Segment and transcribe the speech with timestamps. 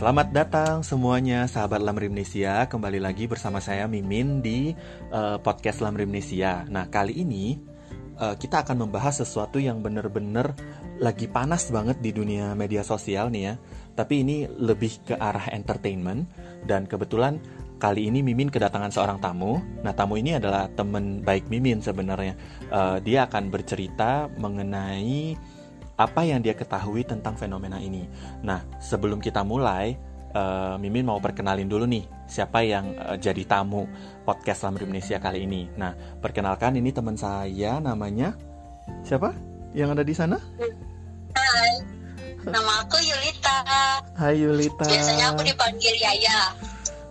[0.00, 4.72] Selamat datang semuanya sahabat Lamrimnesia Kembali lagi bersama saya Mimin di
[5.12, 7.60] uh, podcast Lamrimnesia Nah kali ini
[8.16, 10.56] uh, kita akan membahas sesuatu yang bener-bener
[11.04, 13.54] lagi panas banget di dunia media sosial nih ya.
[13.92, 16.28] Tapi ini lebih ke arah entertainment.
[16.64, 17.36] Dan kebetulan
[17.76, 19.60] kali ini Mimin kedatangan seorang tamu.
[19.84, 22.36] Nah tamu ini adalah teman baik Mimin sebenarnya.
[22.72, 25.36] Uh, Dia akan bercerita mengenai
[26.00, 28.08] apa yang dia ketahui tentang fenomena ini.
[28.40, 29.92] Nah, sebelum kita mulai,
[30.32, 33.84] uh, Mimin mau perkenalin dulu nih siapa yang uh, jadi tamu
[34.24, 35.68] podcast Lamri Indonesia kali ini.
[35.76, 35.92] Nah,
[36.24, 38.32] perkenalkan ini teman saya namanya
[39.04, 39.36] siapa?
[39.76, 40.36] Yang ada di sana?
[41.36, 41.72] Hai,
[42.48, 43.56] nama aku Yulita.
[44.16, 44.88] Hai Yulita.
[44.88, 46.40] Biasanya aku dipanggil Yaya.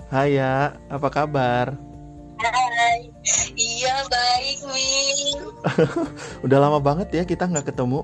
[0.09, 1.77] Hai ya, apa kabar?
[2.41, 3.05] Hai,
[3.53, 5.39] iya baik Min.
[6.49, 8.01] Udah lama banget ya kita nggak ketemu.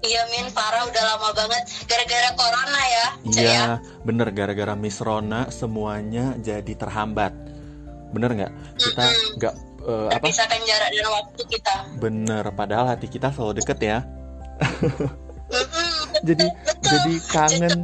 [0.00, 3.06] Iya Min, parah udah lama banget gara-gara corona ya.
[3.36, 3.64] Iya, ya?
[4.00, 7.36] bener gara-gara Miss Rona semuanya jadi terhambat.
[8.16, 8.52] Bener nggak?
[8.80, 9.04] Kita
[9.36, 10.08] nggak mm -hmm.
[10.08, 10.24] uh, apa?
[10.24, 11.74] Pisahkan jarak dan waktu kita.
[12.00, 13.98] Bener, padahal hati kita selalu deket ya.
[14.64, 15.08] mm -hmm,
[16.28, 16.88] jadi betul.
[16.88, 17.76] jadi kangen.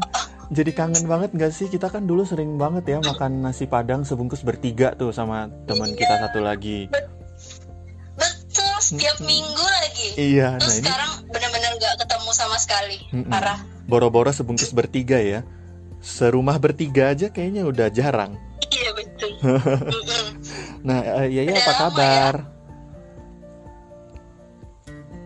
[0.46, 1.66] Jadi kangen banget gak sih?
[1.66, 5.98] Kita kan dulu sering banget ya makan nasi padang sebungkus bertiga tuh sama teman iya.
[5.98, 6.86] kita satu lagi.
[6.86, 7.15] Betul,
[8.86, 10.08] setiap minggu lagi.
[10.14, 12.98] Iya, Terus nah sekarang benar-benar gak ketemu sama sekali.
[13.10, 13.26] Mm-mm.
[13.26, 13.58] Parah.
[13.90, 15.42] Boro-boro sebungkus bertiga ya.
[15.98, 18.38] Serumah bertiga aja kayaknya udah jarang.
[18.70, 19.30] Iya betul.
[20.86, 22.34] nah, uh, Yaya apa kabar?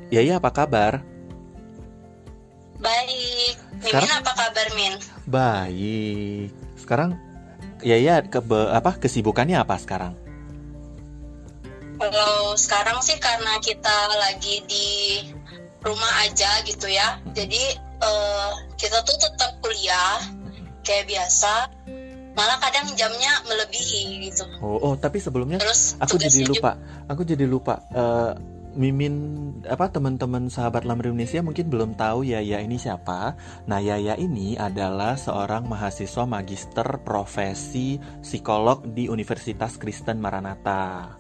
[0.09, 0.25] Ya?
[0.25, 0.93] Yaya apa kabar?
[2.81, 3.55] Baik.
[3.85, 4.95] Sekarang, Mimin apa kabar Min?
[5.29, 6.49] Baik.
[6.81, 7.11] Sekarang
[7.85, 8.41] Yaya ke
[8.73, 10.17] apa kesibukannya apa sekarang?
[12.01, 14.89] Kalau sekarang sih karena kita lagi di
[15.85, 17.21] rumah aja gitu ya.
[17.37, 20.17] Jadi uh, kita tuh tetap kuliah
[20.81, 21.69] kayak biasa.
[22.33, 24.49] Malah kadang jamnya melebihi gitu.
[24.65, 26.81] Oh, oh tapi sebelumnya Terus, aku jadi lupa.
[26.81, 27.05] Juga.
[27.13, 27.85] Aku jadi lupa.
[27.93, 28.33] Uh,
[28.71, 33.35] Mimin apa teman-teman sahabat Lamri Indonesia mungkin belum tahu Yaya ini siapa.
[33.67, 41.20] Nah, Yaya ini adalah seorang mahasiswa magister profesi psikolog di Universitas Kristen Maranatha.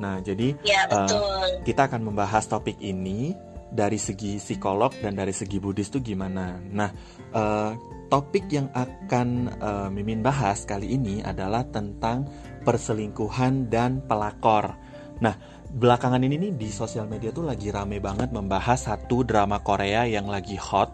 [0.00, 1.20] Nah, jadi ya, betul.
[1.20, 3.36] Uh, kita akan membahas topik ini
[3.72, 6.60] dari segi psikolog dan dari segi Buddhis itu gimana.
[6.60, 6.92] Nah,
[7.32, 7.72] uh,
[8.12, 12.28] topik yang akan uh, Mimin bahas kali ini adalah tentang
[12.62, 14.76] perselingkuhan dan pelakor.
[15.24, 15.34] Nah,
[15.72, 20.28] belakangan ini nih di sosial media tuh lagi rame banget membahas satu drama Korea yang
[20.28, 20.92] lagi hot.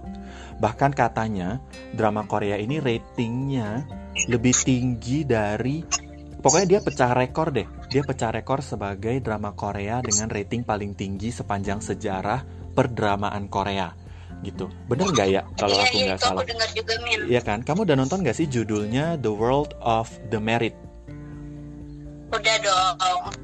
[0.63, 1.59] Bahkan katanya
[1.95, 3.83] drama Korea ini ratingnya
[4.31, 5.83] lebih tinggi dari
[6.41, 7.67] pokoknya dia pecah rekor deh.
[7.89, 14.09] Dia pecah rekor sebagai drama Korea dengan rating paling tinggi sepanjang sejarah perdramaan Korea
[14.43, 14.71] gitu.
[14.87, 16.43] Bener nggak ya kalau iya, aku iya, nggak salah?
[17.27, 17.59] Iya kan?
[17.67, 20.75] Kamu udah nonton gak sih judulnya The World of the Married?
[22.29, 22.97] Udah dong.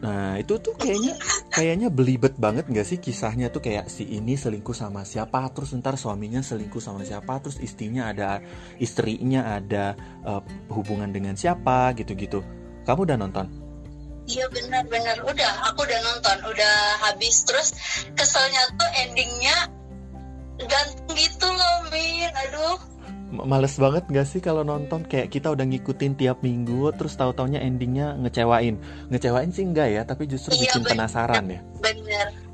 [0.04, 1.16] Nah itu tuh kayaknya
[1.48, 5.96] kayaknya belibet banget gak sih kisahnya tuh kayak si ini selingkuh sama siapa terus ntar
[5.96, 8.44] suaminya selingkuh sama siapa terus istrinya ada
[8.76, 12.44] istrinya ada uh, hubungan dengan siapa gitu-gitu.
[12.84, 13.46] Kamu udah nonton?
[14.24, 15.20] Iya benar-benar.
[15.24, 16.36] Udah aku udah nonton.
[16.48, 16.76] Udah
[17.08, 17.44] habis.
[17.44, 17.68] Terus
[18.16, 19.56] keselnya tuh endingnya
[20.64, 22.30] gantung gitu loh Min.
[22.30, 22.78] Aduh.
[23.34, 25.02] Males banget gak sih kalau nonton?
[25.04, 28.78] Kayak kita udah ngikutin tiap minggu terus tahu taunya endingnya ngecewain.
[29.10, 31.60] Ngecewain sih enggak ya tapi justru iya, bikin bener, penasaran ya.
[31.82, 32.44] bener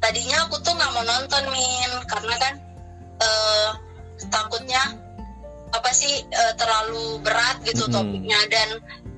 [0.00, 2.54] tadinya aku tuh nggak mau nonton min karena kan
[3.20, 3.70] uh,
[4.32, 4.82] takutnya
[5.70, 7.94] apa sih uh, terlalu berat gitu mm -hmm.
[7.94, 8.40] topiknya.
[8.50, 8.68] Dan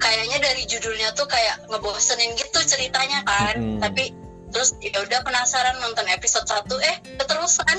[0.03, 3.55] kayaknya dari judulnya tuh kayak ngebosenin gitu ceritanya kan.
[3.55, 3.81] Mm -hmm.
[3.81, 4.05] tapi
[4.53, 7.77] terus ya udah penasaran nonton episode 1 eh keterusan.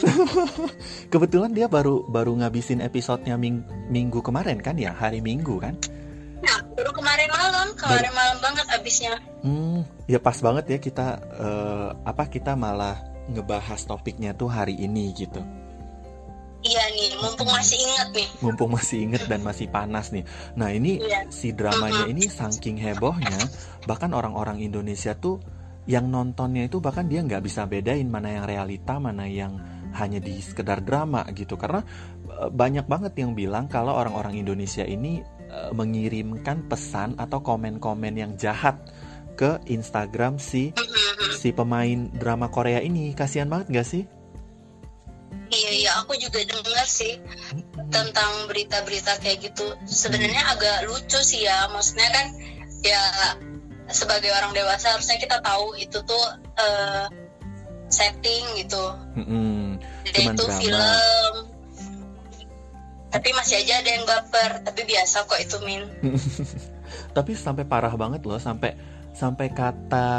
[1.13, 4.95] Kebetulan dia baru baru ngabisin episodenya ming minggu kemarin kan ya?
[4.95, 5.77] Hari minggu kan?
[6.41, 8.17] Nah baru kemarin malam kemarin baru...
[8.17, 9.13] malam banget abisnya.
[9.45, 11.07] Hmm ya pas banget ya kita
[11.39, 12.99] uh, apa kita malah
[13.31, 15.39] ngebahas topiknya tuh hari ini gitu
[16.63, 18.27] Iya nih, mumpung masih inget nih.
[18.39, 20.23] Mumpung masih inget dan masih panas nih.
[20.55, 21.27] Nah ini iya.
[21.27, 23.35] si dramanya ini saking hebohnya,
[23.83, 25.43] bahkan orang-orang Indonesia tuh
[25.83, 29.59] yang nontonnya itu bahkan dia nggak bisa bedain mana yang realita mana yang
[29.93, 31.83] hanya di sekedar drama gitu karena
[32.39, 35.21] eh, banyak banget yang bilang kalau orang-orang Indonesia ini
[35.51, 38.79] uh, mengirimkan pesan atau komen-komen yang jahat
[39.37, 40.73] ke Instagram si
[41.35, 44.03] si pemain drama Korea ini kasihan banget gak sih?
[45.53, 47.21] Iya iya aku juga dengar sih
[47.93, 52.25] tentang berita-berita kayak gitu sebenarnya agak lucu sih ya maksudnya kan
[52.81, 53.01] ya
[53.93, 56.25] sebagai orang dewasa harusnya kita tahu itu tuh
[56.57, 57.05] uh,
[57.93, 58.83] setting gitu.
[59.13, 59.77] Mm-hmm.
[60.09, 60.59] Jadi itu drama.
[60.59, 61.35] film.
[63.13, 65.85] tapi masih aja ada yang baper tapi biasa kok itu min
[67.17, 68.73] tapi sampai parah banget loh sampai
[69.13, 70.09] sampai kata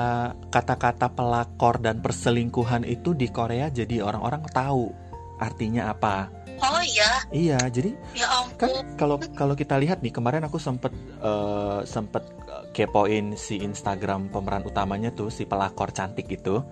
[0.46, 4.94] kata-kata pelakor dan perselingkuhan itu di Korea jadi orang-orang tahu
[5.38, 6.30] artinya apa?
[6.62, 7.10] Oh iya.
[7.34, 8.26] Iya jadi ya
[8.56, 12.22] kan ampun kalau kalau kita lihat nih kemarin aku sempet eh, sempet
[12.70, 16.62] kepoin si Instagram pemeran utamanya tuh si pelakor cantik itu.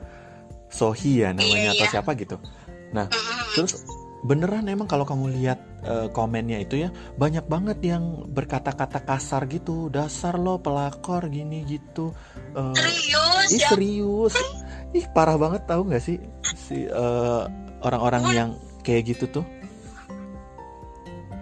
[0.72, 1.92] Sohee ya namanya Iya, atau iya.
[1.92, 2.36] siapa gitu.
[2.96, 3.52] Nah Mm-mm.
[3.52, 3.84] terus
[4.22, 6.88] beneran emang kalau kamu lihat eh, komennya itu ya
[7.18, 9.90] banyak banget yang berkata-kata kasar gitu.
[9.92, 12.14] Dasar lo pelakor gini gitu.
[12.56, 13.48] Eh, serius?
[13.52, 14.34] ih ya serius.
[14.96, 16.16] ih parah banget tahu nggak sih?
[16.56, 17.44] Si eh,
[17.82, 18.48] orang-orang yang
[18.82, 19.46] kayak gitu tuh?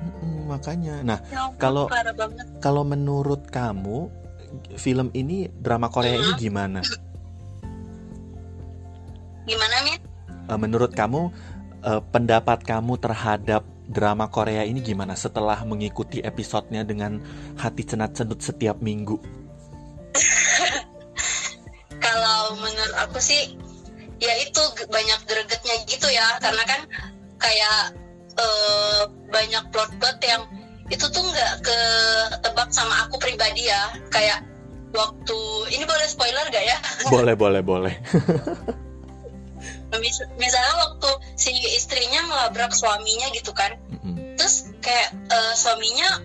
[0.00, 1.00] Mm-mm, makanya.
[1.04, 1.88] Nah Ya kalau-
[2.58, 4.08] kalau menurut kamu
[4.75, 6.81] film ini drama Korea ini gimana?
[9.46, 9.98] Gimana min
[10.50, 11.31] Eh, menurut kamu
[11.81, 17.22] eh, pendapat kamu terhadap drama Korea ini gimana setelah mengikuti episodenya dengan
[17.54, 19.19] hati cenat-cenut setiap minggu?
[22.04, 23.54] Kalau menurut aku sih
[24.20, 26.38] ya itu banyak gregetnya gitu ya.
[26.38, 26.81] Karena kan
[27.40, 27.96] kayak
[28.37, 29.02] eh,
[29.32, 30.43] banyak plot-plot yang
[30.90, 33.90] itu tuh nggak ketebak sama aku pribadi ya.
[34.12, 34.44] Kayak
[34.90, 35.38] waktu
[35.70, 36.78] ini boleh spoiler gak ya?
[37.14, 37.94] Boleh boleh boleh.
[39.90, 43.75] Mis- misalnya waktu si istrinya melabrak suaminya gitu kan.
[43.90, 44.34] Mm-mm.
[44.38, 46.23] terus kayak eh, suaminya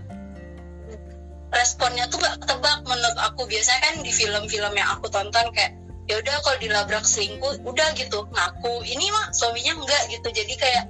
[1.53, 3.45] responnya tuh gak ketebak menurut aku.
[3.45, 8.30] Biasanya kan di film-film yang aku tonton kayak ya udah kalau dilabrak selingkuh udah gitu
[8.30, 8.74] ngaku.
[8.86, 10.28] Ini mah suaminya enggak gitu.
[10.30, 10.86] Jadi kayak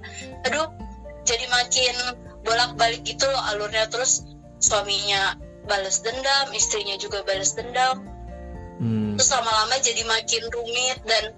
[0.48, 0.68] aduh
[1.24, 1.96] jadi makin
[2.44, 3.88] bolak-balik gitu loh alurnya.
[3.88, 4.28] Terus
[4.60, 8.04] suaminya balas dendam istrinya juga balas dendam.
[8.76, 11.00] Hmm, terus lama-lama jadi makin rumit.
[11.08, 11.32] Dan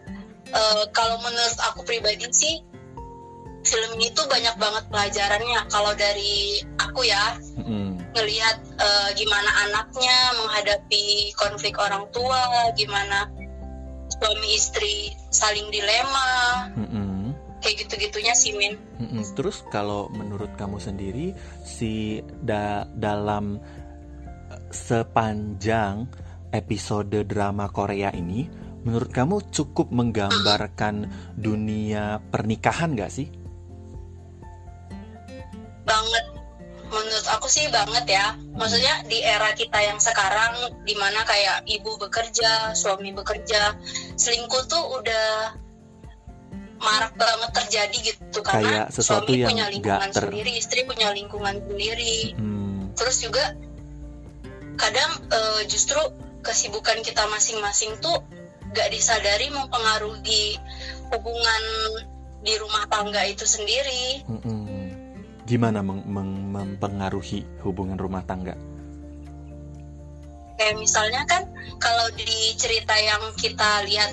[0.50, 2.65] eh, kalau menurut aku pribadi sih
[3.68, 5.69] film ini tuh banyak banget pelajarannya.
[5.69, 7.94] Kalau dari aku ya mm-mm.
[8.18, 13.30] ngelihat eh, gimana anaknya menghadapi konflik orang tua gimana
[14.07, 16.30] suami istri saling dilema
[16.80, 17.36] Mm-mm.
[17.59, 19.24] kayak gitu-gitunya sih Min Mm-mm.
[19.36, 23.59] Terus kalau menurut kamu sendiri si da- dalam
[24.51, 26.07] eh, sepanjang
[26.56, 28.48] episode drama Korea ini
[28.88, 33.27] menurut kamu cukup menggambarkan dunia pernikahan gak sih?
[35.88, 36.25] banget
[36.87, 38.35] menurut aku sih banget ya.
[38.55, 43.75] Maksudnya di era kita yang sekarang di mana kayak ibu bekerja suami bekerja
[44.15, 45.55] selingkuh tuh udah
[46.77, 48.39] marak banget terjadi gitu.
[48.45, 52.17] Karena Kayak sesuatu suami yang punya lingkungan ter- sendiri istri punya lingkungan sendiri.
[52.37, 53.55] Hmm, terus juga
[54.77, 55.99] kadang eh, justru
[56.45, 58.23] kesibukan kita masing-masing tuh
[58.71, 60.55] gak disadari mempengaruhi
[61.11, 61.63] hubungan
[62.45, 64.23] di rumah tangga itu sendiri.
[64.29, 64.56] Mm-mm.
[65.47, 68.59] Gimana mempengaruhi hubungan rumah tangga?
[70.57, 71.45] kayak misalnya kan
[71.77, 74.11] kalau di cerita yang kita lihat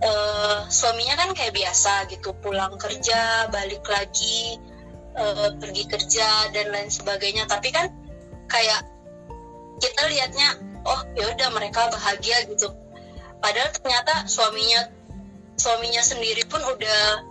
[0.00, 4.56] eh, suaminya kan kayak biasa gitu pulang kerja balik lagi
[5.14, 7.92] eh, pergi kerja dan lain sebagainya tapi kan
[8.48, 8.88] kayak
[9.78, 10.56] kita lihatnya
[10.88, 12.72] oh ya udah mereka bahagia gitu
[13.44, 14.88] padahal ternyata suaminya
[15.60, 17.28] suaminya sendiri pun udah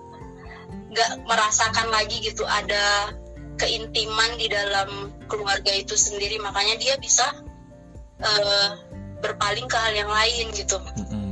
[0.90, 3.14] nggak merasakan lagi gitu ada
[3.60, 7.28] keintiman di dalam keluarga itu sendiri makanya dia bisa
[8.24, 8.70] eh,
[9.20, 10.80] berpaling ke hal yang lain gitu.
[10.80, 11.28] Mm-mm.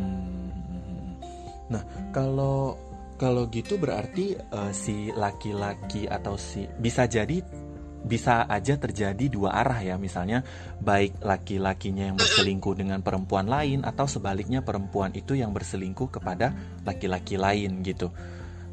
[1.72, 2.76] Nah, kalau
[3.18, 7.42] kalau gitu berarti eh, si laki-laki atau si bisa jadi
[8.08, 10.46] bisa aja terjadi dua arah ya, misalnya
[10.80, 16.56] baik laki-lakinya yang berselingkuh dengan perempuan lain atau sebaliknya perempuan itu yang berselingkuh kepada
[16.88, 18.14] laki-laki lain gitu.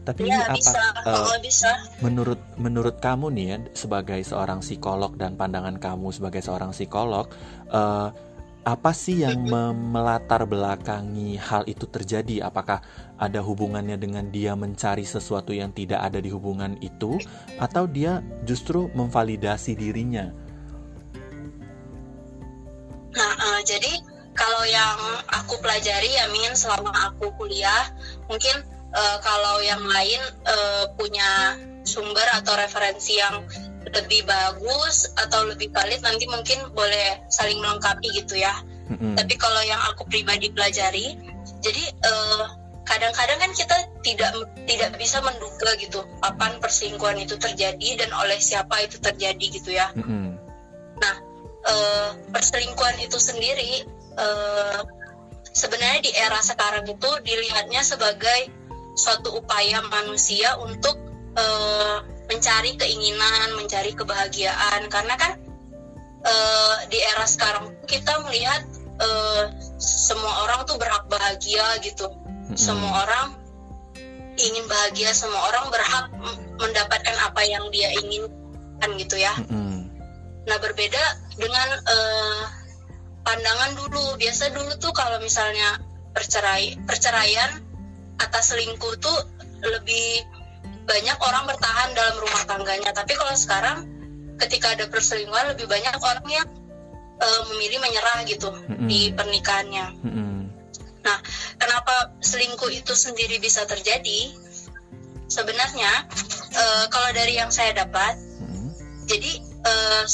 [0.04, 0.52] Tapi Ya apa?
[0.52, 1.72] bisa, kalau bisa.
[2.04, 7.24] menurut menurut kamu nih ya sebagai seorang psikolog dan pandangan kamu sebagai seorang psikolog
[7.72, 8.08] eh,
[8.64, 9.44] apa sih yang
[9.92, 12.48] melatar belakangi hal itu terjadi?
[12.48, 12.80] Apakah
[13.20, 17.20] ada hubungannya dengan dia mencari sesuatu yang tidak ada di hubungan itu?
[17.60, 20.32] Atau dia justru memvalidasi dirinya?
[23.14, 24.00] Nah, eh, jadi
[24.32, 24.98] kalau yang
[25.30, 27.92] aku pelajari ya Min selama aku kuliah,
[28.26, 33.44] mungkin eh, kalau yang lain eh, punya sumber atau referensi yang
[33.92, 38.54] lebih bagus atau lebih valid nanti mungkin boleh saling melengkapi gitu ya.
[38.88, 39.14] Mm-mm.
[39.16, 41.18] Tapi kalau yang aku pribadi pelajari,
[41.60, 42.44] jadi eh,
[42.84, 44.32] kadang-kadang kan kita tidak
[44.68, 49.92] tidak bisa menduga gitu kapan perselingkuhan itu terjadi dan oleh siapa itu terjadi gitu ya.
[49.96, 50.34] Mm-mm.
[51.64, 53.88] Eh, perselingkuhan itu sendiri
[54.20, 54.80] eh,
[55.48, 58.52] sebenarnya di era sekarang itu dilihatnya sebagai
[58.94, 60.96] suatu upaya manusia untuk
[61.34, 61.98] eh,
[62.30, 65.32] mencari keinginan mencari kebahagiaan karena kan
[66.24, 68.64] uh, di era sekarang kita melihat
[69.00, 72.56] uh, semua orang tuh berhak bahagia gitu mm-hmm.
[72.56, 73.28] semua orang
[74.34, 76.06] ingin bahagia semua orang berhak
[76.58, 79.92] mendapatkan apa yang dia inginkan gitu ya mm-hmm.
[80.48, 81.04] nah berbeda
[81.36, 82.42] dengan uh,
[83.24, 85.80] pandangan dulu biasa dulu tuh kalau misalnya
[86.16, 87.63] percerai perceraian
[88.20, 89.18] atas selingkuh tuh
[89.64, 90.22] lebih
[90.84, 93.88] banyak orang bertahan dalam rumah tangganya tapi kalau sekarang
[94.38, 96.48] ketika ada perselingkuhan lebih banyak orang yang
[97.20, 98.86] uh, memilih menyerah gitu mm-hmm.
[98.90, 99.86] di pernikahannya.
[100.02, 100.38] Mm-hmm.
[101.04, 101.18] Nah,
[101.60, 104.32] kenapa selingkuh itu sendiri bisa terjadi?
[105.28, 106.08] Sebenarnya
[106.54, 108.68] uh, kalau dari yang saya dapat, mm-hmm.
[109.06, 109.32] jadi
[109.64, 110.04] uh,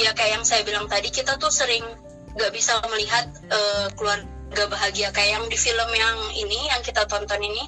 [0.00, 1.84] ya kayak yang saya bilang tadi kita tuh sering
[2.32, 4.24] nggak bisa melihat uh, keluarga
[4.68, 7.64] bahagia kayak yang di film yang ini yang kita tonton ini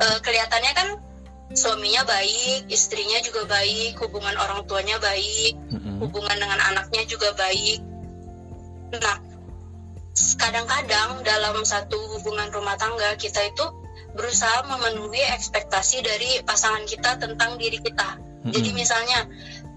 [0.00, 0.88] uh, kelihatannya kan
[1.54, 6.02] suaminya baik, istrinya juga baik, hubungan orang tuanya baik, mm-hmm.
[6.02, 7.78] hubungan dengan anaknya juga baik.
[8.96, 9.16] Nah,
[10.40, 13.66] kadang-kadang dalam satu hubungan rumah tangga kita itu
[14.14, 18.18] berusaha memenuhi ekspektasi dari pasangan kita tentang diri kita.
[18.18, 18.50] Mm-hmm.
[18.50, 19.18] Jadi misalnya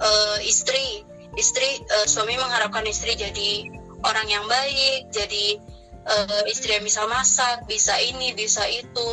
[0.02, 1.06] uh, istri,
[1.38, 3.70] istri uh, suami mengharapkan istri jadi
[4.02, 5.62] orang yang baik, jadi
[6.08, 9.08] uh, istri yang bisa masak, bisa ini, bisa itu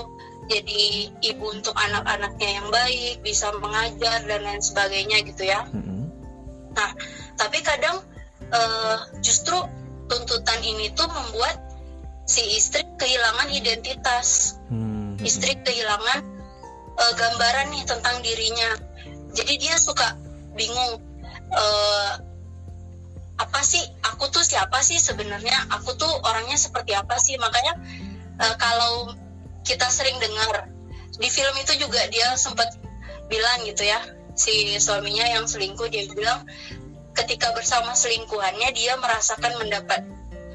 [0.47, 5.65] jadi ibu untuk anak-anaknya yang baik, bisa mengajar dan lain sebagainya gitu ya.
[5.73, 6.03] Mm-hmm.
[6.77, 6.91] Nah,
[7.41, 8.05] tapi kadang
[8.53, 9.57] uh, justru
[10.07, 11.57] tuntutan ini tuh membuat
[12.29, 15.25] si istri kehilangan identitas, mm-hmm.
[15.25, 16.21] istri kehilangan
[17.01, 18.71] uh, gambaran nih tentang dirinya.
[19.35, 20.15] Jadi dia suka
[20.55, 21.01] bingung.
[21.55, 22.34] Uh,
[23.35, 25.67] apa sih aku tuh siapa sih sebenarnya?
[25.81, 27.35] Aku tuh orangnya seperti apa sih?
[27.39, 27.75] Makanya
[28.39, 29.15] uh, kalau
[29.67, 30.71] kita sering dengar
[31.19, 32.75] di film itu juga dia sempat
[33.31, 34.03] bilang gitu ya
[34.35, 36.43] si suaminya yang selingkuh dia bilang
[37.15, 40.03] ketika bersama selingkuhannya dia merasakan mendapat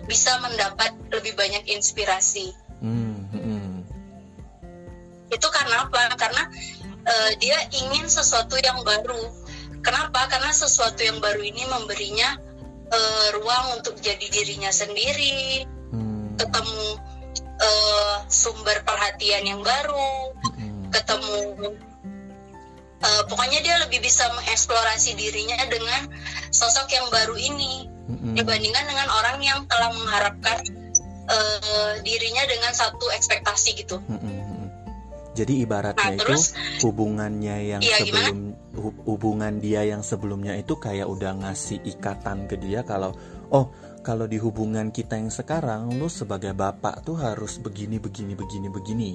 [0.05, 2.51] bisa mendapat lebih banyak inspirasi.
[2.81, 3.85] Hmm, hmm.
[5.29, 6.17] itu karena apa?
[6.17, 6.43] Karena
[7.05, 9.29] uh, dia ingin sesuatu yang baru.
[9.85, 10.27] Kenapa?
[10.27, 12.41] Karena sesuatu yang baru ini memberinya
[12.89, 16.37] uh, ruang untuk jadi dirinya sendiri hmm.
[16.37, 16.99] ketemu
[17.59, 20.89] uh, sumber perhatian yang baru, mm-hmm.
[20.91, 21.35] ketemu
[23.03, 26.09] uh, pokoknya dia lebih bisa mengeksplorasi dirinya dengan
[26.49, 28.33] sosok yang baru ini mm-hmm.
[28.39, 30.59] dibandingkan dengan orang yang telah mengharapkan
[31.27, 33.99] uh, dirinya dengan satu ekspektasi gitu.
[34.07, 34.47] Mm-hmm.
[35.37, 38.68] Jadi ibaratnya nah, terus, itu hubungannya yang iya, sebelum gimana?
[38.79, 43.13] Hubungan dia yang sebelumnya itu kayak udah ngasih ikatan ke dia kalau
[43.51, 43.69] oh
[43.99, 49.11] kalau di hubungan kita yang sekarang lu sebagai bapak tuh harus begini begini begini begini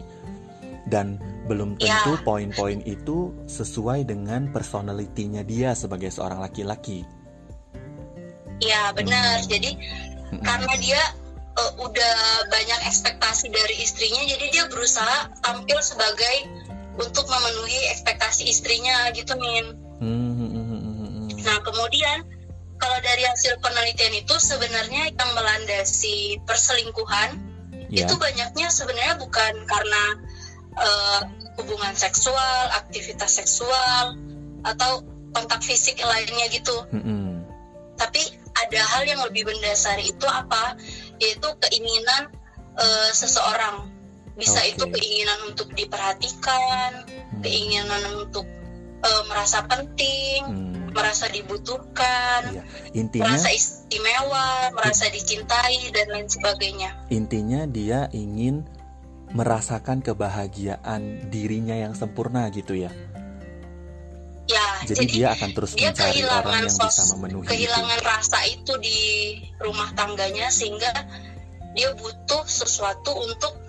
[0.85, 1.17] dan
[1.49, 2.25] belum tentu ya.
[2.25, 7.09] poin-poin itu sesuai dengan personalitinya dia sebagai seorang laki-laki.
[8.61, 9.41] Ya benar.
[9.41, 9.49] Hmm.
[9.49, 10.45] Jadi hmm.
[10.45, 11.03] karena dia
[11.57, 12.17] uh, udah
[12.53, 16.37] banyak ekspektasi dari istrinya, jadi dia berusaha tampil sebagai
[16.95, 19.75] untuk memenuhi ekspektasi istrinya gitu min.
[19.99, 20.33] Hmm.
[20.35, 22.27] hmm, hmm, nah kemudian
[22.79, 27.41] kalau dari hasil penelitian itu sebenarnya yang melandasi perselingkuhan
[27.89, 28.05] yeah.
[28.05, 30.03] itu banyaknya sebenarnya bukan karena
[30.77, 31.21] uh,
[31.57, 34.19] hubungan seksual, aktivitas seksual
[34.67, 36.75] atau kontak fisik lainnya gitu.
[36.91, 37.47] -hmm.
[37.95, 38.23] Tapi
[38.55, 40.79] ada hal yang lebih mendasar itu apa?
[41.23, 42.31] Yaitu keinginan
[42.75, 43.94] uh, seseorang.
[44.35, 44.75] Bisa okay.
[44.75, 47.43] itu keinginan untuk diperhatikan, hmm.
[47.43, 48.47] keinginan untuk
[49.03, 50.43] uh, merasa penting.
[50.47, 52.63] Hmm merasa dibutuhkan, iya.
[52.95, 56.95] intinya merasa istimewa, merasa dicintai dan lain sebagainya.
[57.11, 58.63] Intinya dia ingin
[59.35, 62.95] merasakan kebahagiaan dirinya yang sempurna gitu ya.
[64.45, 68.07] Ya, jadi, jadi dia akan terus dia mencari orang yang sos, bisa memenuhi kehilangan itu.
[68.07, 69.01] rasa itu di
[69.59, 70.93] rumah tangganya sehingga
[71.75, 73.64] dia butuh sesuatu untuk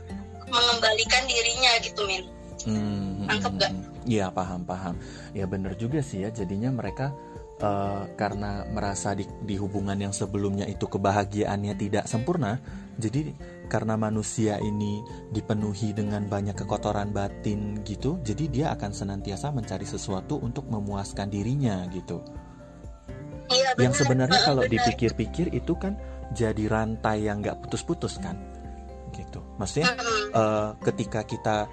[0.50, 2.24] mengembalikan dirinya gitu, Min.
[2.66, 3.72] Hmm, Angkep gak?
[4.06, 4.96] Iya paham paham.
[5.34, 6.30] Ya bener juga sih ya.
[6.30, 7.14] Jadinya mereka
[7.62, 12.62] uh, karena merasa di, di hubungan yang sebelumnya itu kebahagiaannya tidak sempurna.
[12.96, 13.36] Jadi
[13.68, 20.40] karena manusia ini dipenuhi dengan banyak kekotoran batin gitu, jadi dia akan senantiasa mencari sesuatu
[20.40, 22.24] untuk memuaskan dirinya gitu.
[23.52, 26.00] Iya, benar, yang sebenarnya kalau dipikir-pikir itu kan
[26.32, 28.40] jadi rantai yang nggak putus-putus kan
[29.12, 29.44] gitu.
[29.60, 29.92] Maksudnya
[30.36, 31.66] uh, ketika kita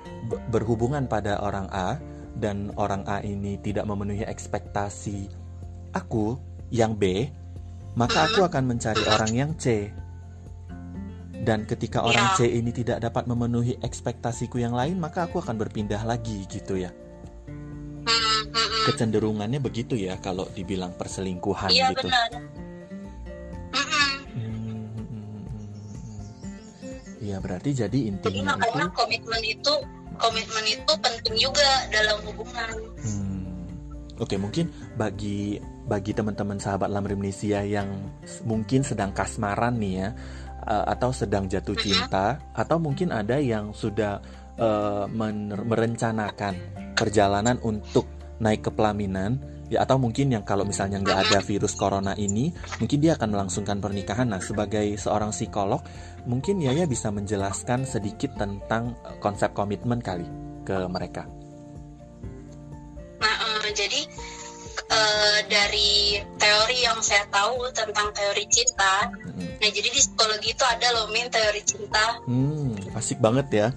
[0.49, 1.99] berhubungan pada orang A,
[2.39, 5.29] dan orang A ini tidak memenuhi ekspektasi
[5.93, 6.41] aku
[6.73, 7.29] yang B,
[7.99, 9.93] maka aku akan mencari orang yang C.
[11.43, 12.39] Dan ketika orang ya.
[12.39, 16.95] C ini tidak dapat memenuhi ekspektasiku yang lain, maka aku akan berpindah lagi gitu ya.
[18.83, 22.11] kecenderungannya begitu ya kalau dibilang perselingkuhan iya gitu.
[22.11, 22.31] benar
[27.23, 29.75] Iya berarti jadi jadi intinya makanya itu komitmen itu
[30.19, 32.71] komitmen itu penting juga dalam hubungan
[33.03, 33.43] Hmm.
[34.21, 35.59] Oke, mungkin bagi
[35.91, 37.91] bagi teman-teman sahabat Lamrimnesia yang
[38.47, 40.09] mungkin sedang kasmaran nih ya,
[40.69, 44.23] eh, atau sedang jatuh cinta, atau mungkin ada yang sudah
[45.11, 46.55] men- merencanakan
[46.95, 48.07] perjalanan untuk
[48.39, 53.01] naik ke pelaminan, ya atau mungkin yang kalau misalnya nggak ada virus corona ini, mungkin
[53.01, 54.29] dia akan melangsungkan pernikahan.
[54.29, 55.81] Nah, sebagai seorang psikolog,
[56.29, 60.29] mungkin Yaya bisa menjelaskan sedikit tentang eh, konsep komitmen kali
[60.69, 61.25] ke mereka.
[63.25, 64.05] Nah, eh, jadi
[64.93, 69.57] eh, dari teori yang saya tahu tentang teori cinta, Mm-mm.
[69.59, 72.21] nah jadi di psikologi itu ada loh min teori cinta.
[72.29, 73.69] Hmm, asik banget ya.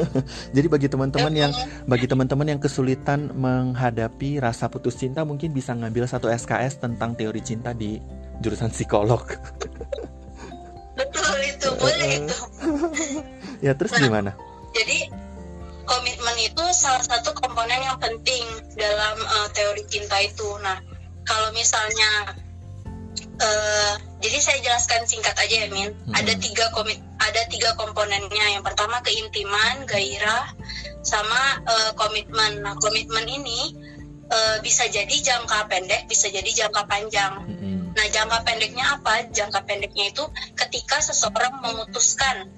[0.56, 1.52] Jadi bagi teman-teman yang
[1.86, 7.42] bagi teman-teman yang kesulitan menghadapi rasa putus cinta mungkin bisa ngambil satu SKS tentang teori
[7.42, 7.98] cinta di
[8.40, 9.26] jurusan psikolog.
[10.96, 12.16] Betul itu, boleh Eh.
[12.20, 12.36] itu.
[13.64, 14.36] ya terus gimana?
[16.46, 18.44] Itu salah satu komponen yang penting
[18.76, 20.48] dalam eh, teori cinta itu.
[20.64, 20.80] Nah,
[21.28, 22.36] kalau misalnya
[23.18, 25.92] eh, jadi saya jelaskan singkat aja ya Min.
[25.92, 26.14] Mhm.
[26.16, 28.56] Ada tiga komit ada tiga komponennya.
[28.56, 30.48] Yang pertama keintiman, gairah,
[31.04, 32.64] sama eh, komitmen.
[32.64, 33.76] Nah, komitmen ini
[34.28, 37.44] eh, bisa jadi jangka pendek, bisa jadi jangka panjang.
[37.44, 37.70] Mm-mm.
[37.90, 39.28] Nah, jangka pendeknya apa?
[39.34, 42.48] Jangka pendeknya itu ketika seseorang memutuskan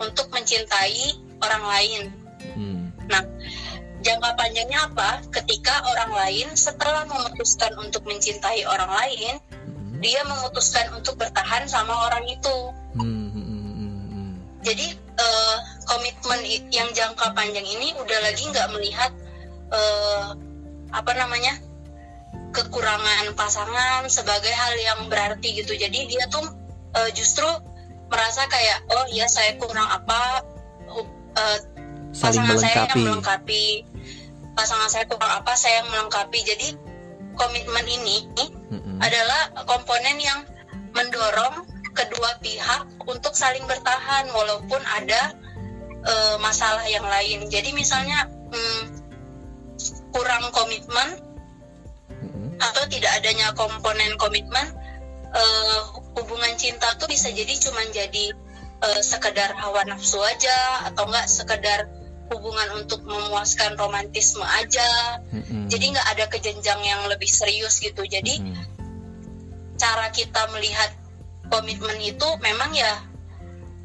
[0.00, 2.02] untuk mencintai orang lain.
[3.18, 4.00] Hmm.
[4.00, 5.20] Jangka panjangnya apa?
[5.28, 9.34] Ketika orang lain setelah memutuskan untuk mencintai orang lain,
[9.68, 10.00] Mm-mm.
[10.00, 12.56] dia memutuskan untuk bertahan sama orang itu.
[12.96, 14.32] Hmm, hmm, hmm, hmm, hmm.
[14.64, 16.40] Jadi eh, komitmen
[16.72, 19.12] yang jangka panjang ini udah lagi nggak melihat
[19.68, 20.26] eh,
[20.96, 21.60] apa namanya
[22.56, 25.76] kekurangan pasangan sebagai hal yang berarti gitu.
[25.76, 26.48] Jadi dia tuh
[26.96, 27.46] eh, justru
[28.08, 30.40] merasa kayak oh ya saya kurang apa
[31.36, 31.58] eh,
[32.10, 32.90] Saling pasangan saya melengkapi.
[32.90, 33.64] yang melengkapi
[34.54, 36.68] pasangan saya kurang apa saya yang melengkapi jadi
[37.38, 38.28] komitmen ini
[38.68, 38.98] Mm-mm.
[39.00, 40.44] adalah komponen yang
[40.92, 45.32] mendorong kedua pihak untuk saling bertahan walaupun ada
[46.04, 48.82] eh, masalah yang lain jadi misalnya hmm,
[50.10, 51.30] kurang komitmen
[52.60, 54.66] atau tidak adanya komponen komitmen
[55.32, 55.80] eh,
[56.20, 58.24] hubungan cinta tuh bisa jadi cuman jadi
[58.84, 61.88] eh, sekedar hawa nafsu aja atau enggak sekedar
[62.30, 65.66] hubungan untuk memuaskan romantisme aja Mm-mm.
[65.66, 68.64] jadi nggak ada kejenjang yang lebih serius gitu jadi Mm-mm.
[69.76, 70.94] cara kita melihat
[71.50, 73.02] komitmen itu memang ya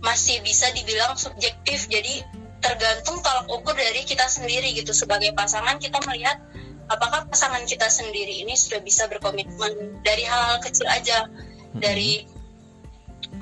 [0.05, 2.21] masih bisa dibilang subjektif jadi
[2.61, 6.37] tergantung tolak ukur dari kita sendiri gitu sebagai pasangan kita melihat
[6.85, 11.81] apakah pasangan kita sendiri ini sudah bisa berkomitmen dari hal-hal kecil aja Mm-mm.
[11.81, 12.29] dari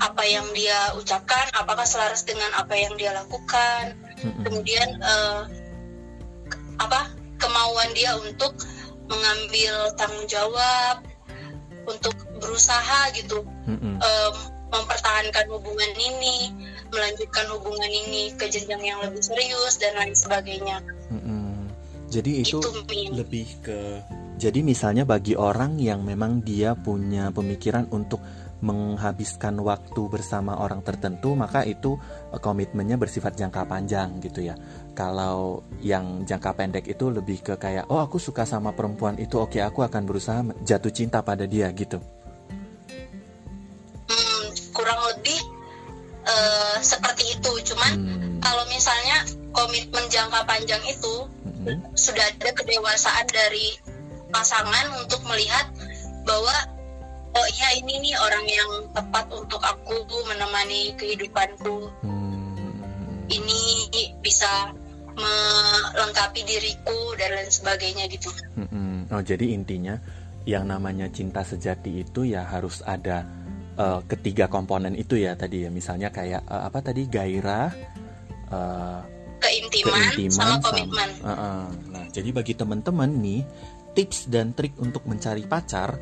[0.00, 4.42] apa yang dia ucapkan apakah selaras dengan apa yang dia lakukan Mm-mm.
[4.44, 5.46] kemudian ke-
[6.78, 8.54] apa kemauan dia untuk
[9.06, 11.02] mengambil tanggung jawab
[11.84, 14.00] untuk berusaha gitu Mm-mm.
[14.00, 14.34] em,
[14.72, 16.50] mempertahankan hubungan ini
[16.88, 20.78] melanjutkan hubungan ini ke jenjang yang lebih serius dan lain sebagainya
[21.10, 21.42] Mm-mm.
[22.08, 23.18] Jadi itu itu Min.
[23.18, 23.98] lebih ke
[24.34, 28.18] jadi misalnya bagi orang yang memang dia punya pemikiran untuk
[28.64, 32.00] menghabiskan waktu bersama orang tertentu maka itu
[32.32, 34.56] eh, komitmennya bersifat jangka panjang gitu ya.
[34.96, 39.60] Kalau yang jangka pendek itu lebih ke kayak oh aku suka sama perempuan itu oke
[39.60, 42.00] aku akan berusaha jatuh cinta pada dia gitu.
[44.08, 45.40] Hmm, kurang lebih
[46.24, 47.52] eh, seperti itu.
[47.68, 51.14] Cuman Hmm, kalau misalnya komitmen jangka panjang itu
[51.46, 53.76] mm-mm, sudah ada kedewasaan dari
[54.34, 55.70] pasangan untuk melihat
[56.26, 56.73] bahwa
[57.34, 61.90] oh iya ini nih orang yang tepat untuk aku menemani kehidupanku.
[62.02, 63.62] Hmm, ini
[64.22, 64.70] bisa
[65.14, 68.30] melengkapi diriku dan lain sebagainya gitu.
[68.58, 69.06] Mm-mm.
[69.14, 69.94] oh jadi intinya
[70.44, 73.22] yang namanya cinta sejati itu ya harus ada
[73.78, 75.70] eh, ketiga komponen itu ya tadi ya.
[75.70, 77.06] Misalnya kayak eh, apa tadi?
[77.06, 77.70] Gairah
[78.50, 79.00] eh,
[79.38, 81.10] keintiman, keintiman sama sama- komitmen.
[81.22, 81.62] Heeh.
[81.94, 83.42] Nah, jadi bagi teman-teman nih,
[83.94, 85.94] tips dan trik untuk mencari pacar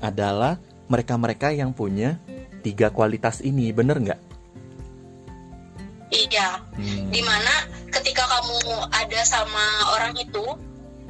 [0.00, 0.56] adalah
[0.86, 2.16] mereka-mereka yang punya
[2.60, 4.20] tiga kualitas ini, bener nggak?
[6.08, 7.12] iya Hmm.
[7.12, 7.52] di mana
[7.92, 8.56] ketika kamu
[8.88, 9.60] ada sama
[9.92, 10.40] orang itu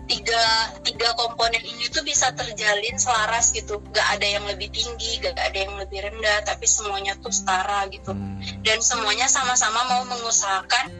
[0.08, 0.42] tiga
[0.82, 5.54] tiga komponen ini tuh bisa terjalin selaras gitu gak ada yang lebih tinggi gak ada
[5.54, 8.40] yang lebih rendah tapi semuanya tuh setara gitu Hmm.
[8.64, 10.90] dan semuanya sama-sama mau mengusahakan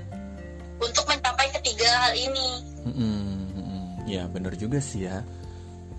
[0.78, 2.48] untuk mencapai ketiga hal ini
[2.86, 3.18] Mm-mm,
[3.56, 3.82] mm-mm.
[4.06, 5.20] Ya bener juga sih ya.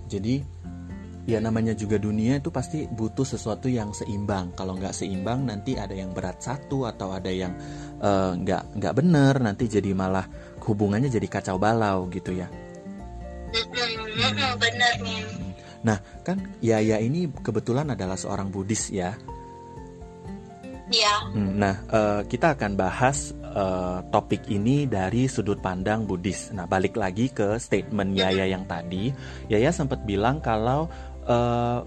[0.08, 0.41] Jadi
[1.29, 4.51] ya namanya juga dunia itu pasti butuh sesuatu yang seimbang.
[4.57, 7.53] Kalau nggak seimbang nanti ada yang berat satu atau ada yang
[8.01, 10.25] uh, nggak nggak bener nanti jadi malah
[10.65, 12.49] hubungannya jadi kacau balau gitu ya.
[13.49, 14.57] Hmm.
[14.57, 15.21] Bener nih.
[15.85, 19.13] Nah kan Yaya ini kebetulan adalah seorang Buddhis ya.
[20.89, 21.15] Iya.
[21.37, 26.53] Nah uh, kita akan bahas uh, topik ini dari sudut pandang Buddhis.
[26.53, 29.13] Nah, balik lagi ke statement Yaya yang tadi,
[29.49, 30.89] Yaya sempat bilang kalau
[31.29, 31.85] uh,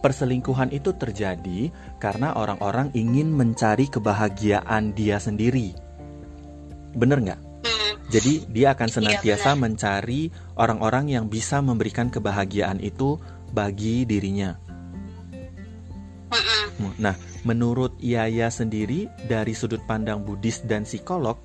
[0.00, 5.74] perselingkuhan itu terjadi karena orang-orang ingin mencari kebahagiaan dia sendiri.
[6.96, 7.40] Bener nggak?
[7.66, 7.92] Hmm.
[8.08, 10.20] Jadi dia akan senantiasa iya, mencari
[10.56, 13.20] orang-orang yang bisa memberikan kebahagiaan itu
[13.52, 14.56] bagi dirinya.
[16.28, 16.94] Hmm.
[17.02, 21.36] Nah, menurut Yaya sendiri dari sudut pandang Buddhis dan psikolog,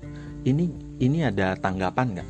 [0.46, 0.70] ini
[1.02, 2.28] ini ada tanggapan nggak?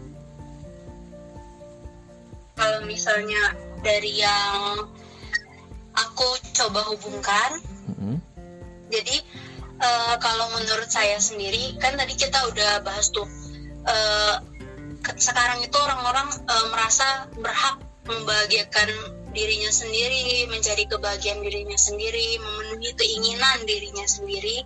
[2.55, 3.53] Kalau misalnya
[3.85, 4.89] dari yang
[5.95, 8.17] aku coba hubungkan, Mm-hmm.
[8.89, 9.17] jadi
[9.77, 13.29] uh, kalau menurut saya sendiri kan tadi kita udah bahas tuh
[13.85, 14.41] uh,
[15.05, 17.77] ke- sekarang itu orang-orang uh, merasa berhak
[18.09, 18.89] membahagiakan
[19.37, 24.65] dirinya sendiri, mencari kebahagiaan dirinya sendiri, memenuhi keinginan dirinya sendiri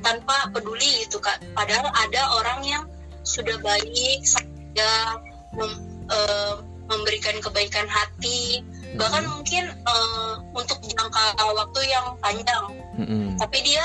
[0.00, 1.38] tanpa peduli gitu kak.
[1.52, 2.84] Padahal ada orang yang
[3.22, 5.20] sudah baik, sudah
[5.52, 6.54] mem- eh,
[6.88, 8.64] memberikan kebaikan hati,
[8.98, 12.64] bahkan mungkin eh, untuk jangka waktu yang panjang.
[12.98, 13.38] Mm-mm.
[13.38, 13.84] Tapi dia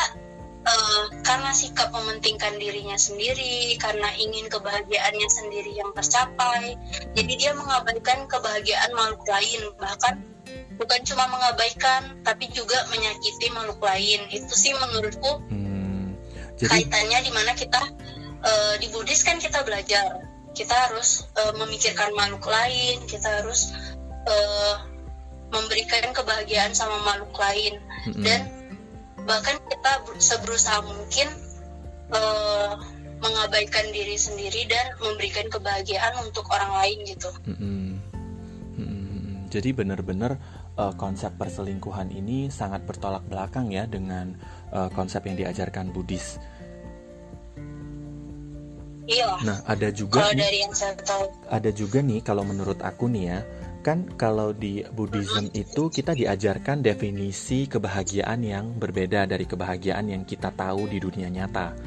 [0.66, 6.74] eh, karena sikap mementingkan dirinya sendiri, karena ingin kebahagiaannya sendiri yang tercapai,
[7.14, 10.16] jadi dia mengabaikan kebahagiaan makhluk lain, bahkan
[10.76, 14.26] bukan cuma mengabaikan, tapi juga menyakiti makhluk lain.
[14.34, 16.18] Itu sih menurutku Hmm.
[16.56, 17.82] Jadi kaitannya di mana kita
[18.42, 20.24] eh, di Buddhis kan kita belajar,
[20.56, 23.76] kita harus eh, memikirkan makhluk lain, kita harus
[25.54, 27.78] memberikan kebahagiaan sama makhluk lain
[28.10, 28.24] mm-mm.
[28.26, 28.42] dan
[29.26, 31.28] bahkan kita ber- seberusaha mungkin
[32.14, 32.72] eh,
[33.22, 37.30] mengabaikan diri sendiri dan memberikan kebahagiaan untuk orang lain gitu.
[37.48, 37.86] Mm-mm.
[39.56, 40.36] Jadi benar-benar
[40.76, 44.36] uh, konsep perselingkuhan ini sangat bertolak belakang ya dengan
[44.76, 46.36] uh, konsep yang diajarkan Buddhis.
[49.08, 49.40] Iya.
[49.48, 53.08] Nah, ada juga Kalau nih, dari yang saya tahu, ada juga nih kalau menurut aku
[53.08, 53.40] nih ya,
[53.86, 60.50] kan kalau di Buddhism itu kita diajarkan definisi kebahagiaan yang berbeda dari kebahagiaan yang kita
[60.50, 61.78] tahu di dunia nyata.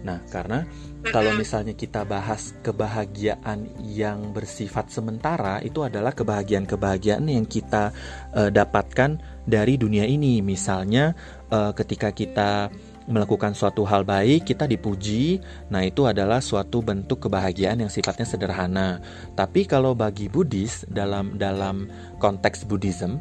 [0.00, 0.64] Nah, karena
[1.12, 7.92] kalau misalnya kita bahas kebahagiaan yang bersifat sementara itu adalah kebahagiaan-kebahagiaan yang kita
[8.36, 10.40] eh, dapatkan dari dunia ini.
[10.44, 11.16] Misalnya
[11.48, 12.68] eh, ketika kita
[13.10, 15.42] melakukan suatu hal baik, kita dipuji.
[15.68, 19.02] Nah, itu adalah suatu bentuk kebahagiaan yang sifatnya sederhana.
[19.34, 21.90] Tapi kalau bagi Buddhis dalam dalam
[22.22, 23.18] konteks Buddhism,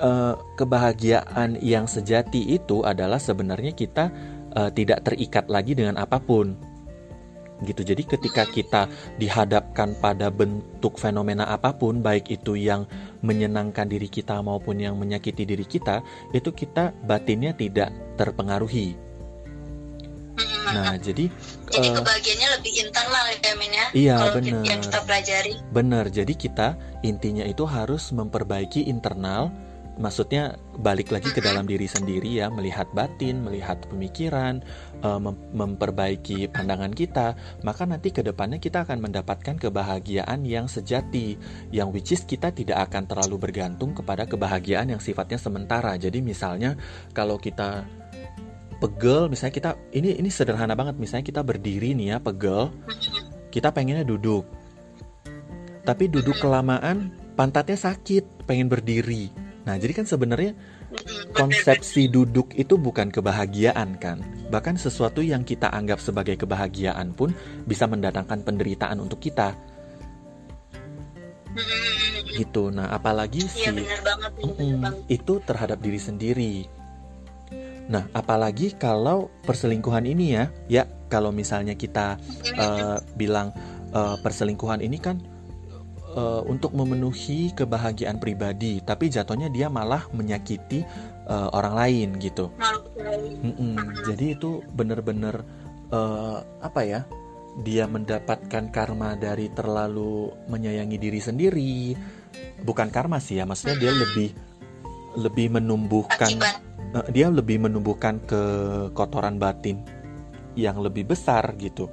[0.00, 4.08] eh, kebahagiaan yang sejati itu adalah sebenarnya kita
[4.56, 6.56] eh, tidak terikat lagi dengan apa pun.
[7.64, 7.88] Gitu.
[7.88, 8.84] Jadi ketika kita
[9.16, 12.84] dihadapkan pada bentuk fenomena apa pun, baik itu yang
[13.24, 16.04] menyenangkan diri kita maupun yang menyakiti diri kita,
[16.36, 19.05] itu kita batinnya tidak terpengaruhi.
[20.66, 21.30] Nah, jadi
[21.70, 23.86] jadi eh, kebahagiaannya lebih internal ya Min ya.
[23.94, 24.62] Iya, bener.
[24.66, 25.54] yang kita pelajari.
[25.70, 26.68] Benar, jadi kita
[27.02, 29.50] intinya itu harus memperbaiki internal,
[29.96, 34.60] maksudnya balik lagi ke dalam diri sendiri ya, melihat batin, melihat pemikiran,
[35.00, 41.34] eh, mem- memperbaiki pandangan kita, maka nanti ke depannya kita akan mendapatkan kebahagiaan yang sejati,
[41.72, 45.96] yang which is kita tidak akan terlalu bergantung kepada kebahagiaan yang sifatnya sementara.
[45.96, 46.76] Jadi misalnya
[47.16, 47.88] kalau kita
[48.78, 52.72] pegel, misalnya kita ini ini sederhana banget, misalnya kita berdiri nih ya, pegel,
[53.48, 54.44] kita pengennya duduk.
[55.86, 59.30] Tapi duduk kelamaan, pantatnya sakit, pengen berdiri.
[59.66, 60.54] Nah, jadi kan sebenarnya
[61.34, 64.22] konsepsi duduk itu bukan kebahagiaan kan.
[64.50, 67.34] Bahkan sesuatu yang kita anggap sebagai kebahagiaan pun
[67.66, 69.54] bisa mendatangkan penderitaan untuk kita
[72.36, 72.68] gitu.
[72.68, 75.00] Nah, apalagi si benar banget, Min, benar Mm-mm, banget.
[75.08, 76.54] itu terhadap diri sendiri.
[77.86, 83.54] Nah, apalagi kalau perselingkuhan ini ya, ya kalau misalnya kita eh, bilang
[83.94, 85.22] eh, perselingkuhan ini kan
[86.18, 90.82] eh, untuk memenuhi kebahagiaan pribadi, tapi jatuhnya dia malah menyakiti
[91.30, 92.50] eh, orang lain gitu.
[92.98, 93.54] Lain.
[93.54, 94.02] Mm-mm.
[94.02, 95.46] Jadi itu bener-bener
[95.94, 97.06] eh, apa ya?
[97.62, 101.96] Dia mendapatkan karma dari terlalu menyayangi diri sendiri.
[102.66, 104.34] Bukan karma sih ya, maksudnya dia lebih
[105.16, 106.36] lebih menumbuhkan.
[106.96, 109.84] Eh, dia lebih menumbuhkan kekotoran batin
[110.56, 111.88] yang lebih besar gitu.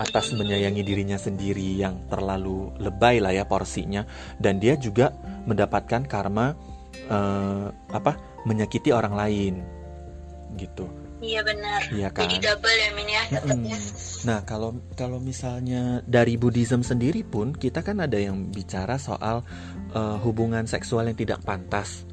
[0.00, 4.08] atas menyayangi dirinya sendiri yang terlalu lebay lah ya porsinya.
[4.40, 5.12] Dan dia juga
[5.44, 6.56] mendapatkan karma
[7.12, 8.16] uh, apa
[8.48, 9.54] menyakiti orang lain
[10.56, 10.88] gitu.
[11.20, 11.84] Iya benar.
[11.92, 12.24] Iya kan?
[12.24, 13.22] Jadi double ya min ya.
[13.28, 13.76] Dapetnya
[14.20, 19.40] nah kalau kalau misalnya dari Buddhism sendiri pun kita kan ada yang bicara soal
[19.96, 22.04] uh, hubungan seksual yang tidak pantas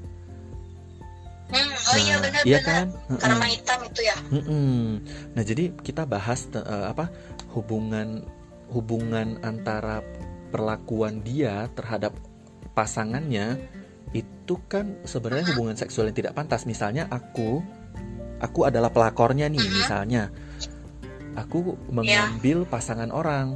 [1.48, 2.68] Hmm, oh iya Nah, benar iya benar.
[2.68, 2.86] kan?
[3.18, 3.52] Karma Mm-mm.
[3.52, 4.16] hitam itu ya.
[4.30, 4.80] Mm-mm.
[5.32, 7.08] Nah, jadi kita bahas eh, apa
[7.56, 8.28] hubungan
[8.68, 10.04] hubungan antara
[10.52, 12.12] perlakuan dia terhadap
[12.72, 13.60] pasangannya
[14.12, 15.52] itu kan sebenarnya Mhm.
[15.56, 16.64] hubungan seksual yang tidak pantas.
[16.64, 17.64] Misalnya aku
[18.38, 19.74] aku adalah pelakornya nih, Mhm.
[19.74, 20.24] misalnya
[21.34, 23.56] aku mengambil pasangan orang.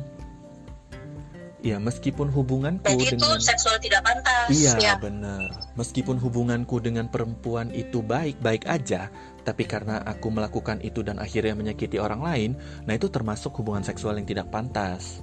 [1.62, 4.50] Ya, meskipun hubunganku Berarti itu dengan seksual tidak pantas.
[4.50, 4.94] Iya ya.
[4.98, 5.46] benar.
[5.78, 9.14] Meskipun hubunganku dengan perempuan itu baik-baik aja,
[9.46, 12.52] tapi karena aku melakukan itu dan akhirnya menyakiti orang lain,
[12.90, 15.22] nah itu termasuk hubungan seksual yang tidak pantas.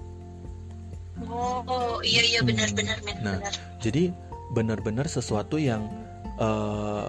[1.27, 2.55] Oh iya iya Hmm.
[2.55, 2.95] benar Nah.
[3.43, 3.53] benar.
[3.83, 4.15] Jadi
[4.55, 5.91] benar-benar sesuatu yang
[6.39, 7.05] eh,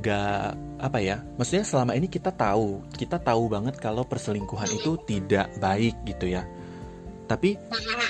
[0.00, 0.44] nggak
[0.80, 1.20] apa ya?
[1.36, 6.48] Maksudnya selama ini kita tahu, kita tahu banget kalau perselingkuhan itu tidak baik gitu ya.
[7.26, 7.56] Tapi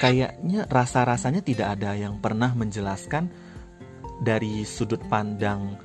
[0.01, 3.31] kayaknya rasa-rasanya tidak ada yang pernah menjelaskan
[4.23, 5.79] dari sudut pandang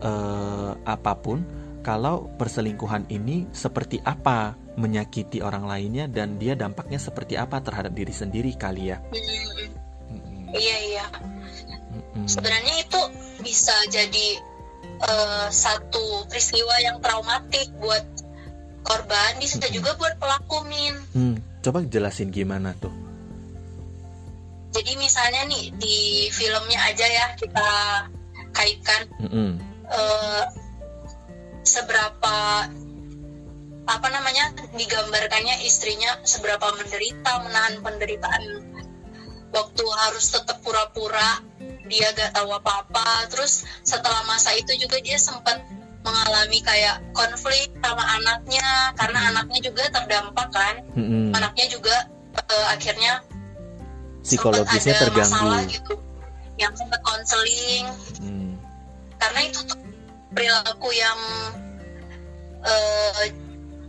[0.00, 1.44] eh, apa pun
[1.84, 8.10] kalau perselingkuhan ini seperti apa menyakiti orang lainnya dan dia dampaknya seperti apa terhadap diri
[8.10, 8.98] sendiri kali ya.
[8.98, 10.50] Hmm, Mm-mm.
[10.50, 11.06] Iya iya.
[11.94, 12.26] Mm-mm.
[12.26, 13.00] Sebenarnya itu
[13.44, 14.28] bisa jadi
[14.94, 18.02] eh, satu peristiwa yang traumatik buat
[18.84, 19.72] korban, bisa Mhm.
[19.74, 20.94] juga buat pelaku Min.
[21.16, 22.92] Hmm, coba jelasin gimana tuh?
[24.76, 27.68] Jadi misalnya nih di filmnya aja ya kita
[28.52, 29.50] kaitkan Mm-mm.
[29.88, 30.44] eh,
[31.64, 32.36] seberapa
[33.84, 38.42] apa namanya digambarkannya istrinya seberapa menderita menahan penderitaan
[39.52, 41.44] waktu harus tetap pura-pura
[41.84, 45.60] dia gak tahu apa-apa terus setelah masa itu juga dia sempat
[46.04, 51.32] mengalami kayak konflik sama anaknya karena anaknya juga terdampak kan Mm-mm.
[51.32, 51.96] anaknya juga
[52.36, 53.24] eh, akhirnya
[54.24, 55.74] Psikologisnya ada masalah terganggu.
[55.74, 55.94] gitu
[56.56, 57.84] yang sempat konseling
[58.20, 58.54] Hmm.
[59.18, 59.78] karena itu tuh
[60.30, 61.18] perilaku yang
[62.64, 63.24] eh,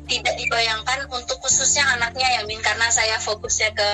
[0.06, 3.90] tidak dibayangkan untuk khususnya anaknya ya Min karena saya fokusnya ke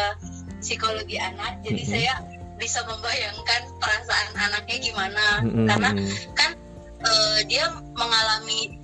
[0.59, 1.89] psikologi anak jadi Mhm.
[1.89, 2.13] saya
[2.57, 5.65] bisa membayangkan perasaan anaknya gimana Mm-mm.
[5.65, 5.89] karena
[6.33, 6.51] kan
[7.01, 7.65] eh, dia
[7.97, 8.77] mengalami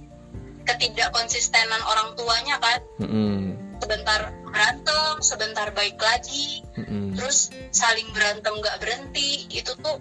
[0.67, 3.55] ketidakkonsistenan orang tuanya kan Mm-mm.
[3.79, 7.15] sebentar berantem sebentar baik lagi Mm-mm.
[7.15, 9.97] terus saling berantem nggak berhenti itu tuh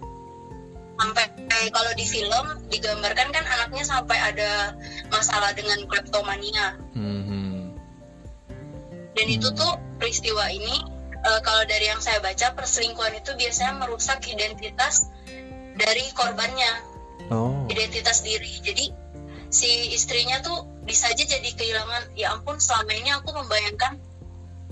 [0.97, 1.29] sampai
[1.69, 4.73] kalau di film digambarkan kan anaknya sampai ada
[5.13, 7.77] masalah dengan kleptomania Mhm.
[9.13, 9.57] dan itu Hmm.
[9.57, 10.73] tuh peristiwa ini
[11.17, 15.09] eh, kalau dari yang saya baca perselingkuhan itu biasanya merusak identitas
[15.77, 16.96] dari korbannya
[17.27, 17.67] Oh.
[17.67, 18.59] identitas diri.
[18.63, 18.85] Jadi
[19.51, 23.99] si istrinya tuh bisa aja jadi kehilangan ya ampun selama ini aku membayangkan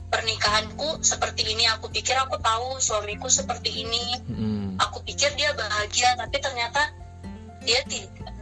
[0.08, 1.68] pernikahanku seperti ini.
[1.76, 4.06] Aku pikir aku tahu suamiku seperti ini.
[4.32, 4.80] Mm-mm.
[4.80, 6.92] aku pikir dia bahagia tapi ternyata
[7.64, 7.80] dia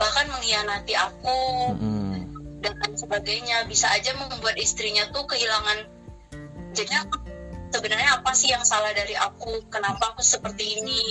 [0.02, 1.40] bahkan mengkhianati aku
[1.78, 2.62] Mm-mm.
[2.62, 3.66] dan lain sebagainya.
[3.70, 5.90] Bisa aja membuat istrinya tuh kehilangan
[6.74, 7.22] jadi aku-
[7.70, 9.66] sebenarnya apa sih yang salah dari aku?
[9.70, 11.02] Kenapa aku seperti ini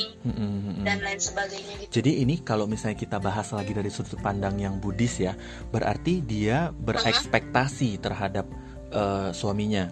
[0.83, 0.88] Mm-mm.
[0.90, 4.83] dan lain sebagainya gitu Jadi ini kalau misalnya kita bahas lagi dari sudut pandang yang
[4.83, 5.38] Buddhis ya,
[5.71, 8.51] berarti dia berekspektasi terhadap
[8.90, 9.87] eh, suaminya.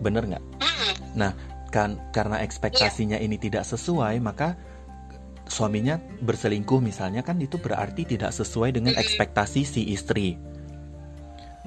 [0.00, 0.44] Bener nggak?
[0.64, 1.32] Mm-mm.
[1.68, 4.56] Kan karena ekspektasinya ini tidak sesuai, maka
[5.46, 9.04] suaminya berselingkuh misalnya kan itu berarti tidak sesuai dengan Mm-mm.
[9.04, 10.40] ekspektasi si istri.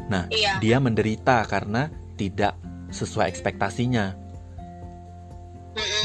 [0.09, 2.57] Nah, iya dia menderita karena tidak
[2.89, 4.28] sesuai ekspektasinya.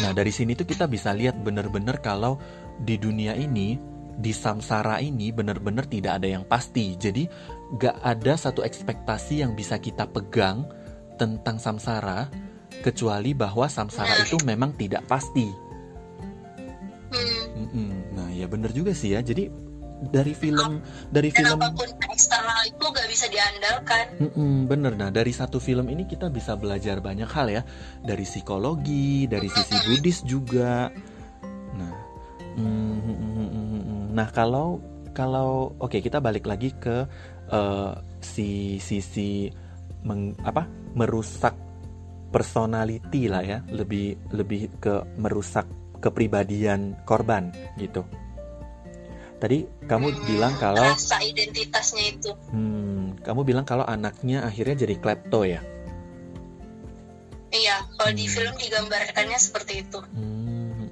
[0.03, 2.41] Nah, dari sini tuh kita bisa lihat benar-benar kalau
[2.83, 3.79] di dunia ini,
[4.19, 6.99] di samsara ini benar-benar tidak ada yang pasti.
[6.99, 7.27] Jadi,
[7.79, 10.67] gak ada satu ekspektasi yang bisa kita pegang
[11.15, 12.27] tentang samsara,
[12.83, 14.23] kecuali bahwa samsara Nah.
[14.27, 15.47] itu memang tidak pasti.
[17.15, 17.45] Hmm.
[17.55, 17.91] Mm-mm.
[18.19, 19.23] Nah, ya benar juga sih ya.
[19.23, 19.47] Jadi
[20.11, 24.93] dari film, dari dan film, apa pun eksternal itu gak bisa diandalkan Mm-mm, bener.
[24.95, 27.63] Nah, dari satu film ini kita bisa belajar banyak hal ya,
[28.01, 30.89] dari psikologi, dari sisi Buddhis juga.
[31.75, 31.93] Nah,
[32.55, 34.05] mm, mm, mm, mm, mm, mm.
[34.15, 34.79] nah kalau
[35.15, 37.07] kalau oke kita balik lagi ke
[37.51, 39.51] eh, si sisi
[40.07, 41.55] meng- apa merusak
[42.31, 45.67] personality lah ya, lebih lebih ke merusak
[46.03, 48.03] kepribadian korban gitu.
[49.45, 52.33] Tadi kamu Hmm, bilang kalau rasa identitasnya itu.
[52.49, 55.61] Hmm, kamu bilang kalau anaknya akhirnya jadi klepto ya?
[57.53, 60.01] iya kalau di film digambarkannya seperti itu.
[60.17, 60.89] Hmm,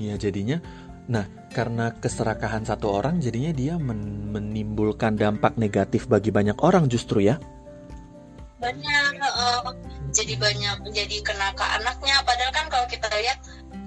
[0.00, 0.56] Iya jadinya,
[1.04, 7.20] nah karena keserakahan satu orang jadinya dia men- menimbulkan dampak negatif bagi banyak orang justru
[7.20, 7.36] ya.
[8.56, 9.60] banyak eh,
[10.16, 12.24] jadi banyak jadi kena ke anaknya.
[12.24, 13.38] Padahal kan kalau kita lihat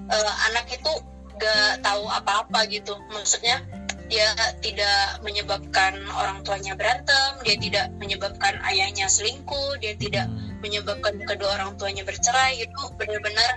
[0.08, 0.92] eh, anak itu
[1.36, 2.96] gak tahu apa-apa gitu.
[3.12, 3.60] Maksudnya
[4.06, 4.30] dia
[4.62, 10.30] tidak menyebabkan orang tuanya berantem dia tidak menyebabkan ayahnya selingkuh dia tidak
[10.62, 13.50] menyebabkan kedua orang tuanya bercerai itu benar-benar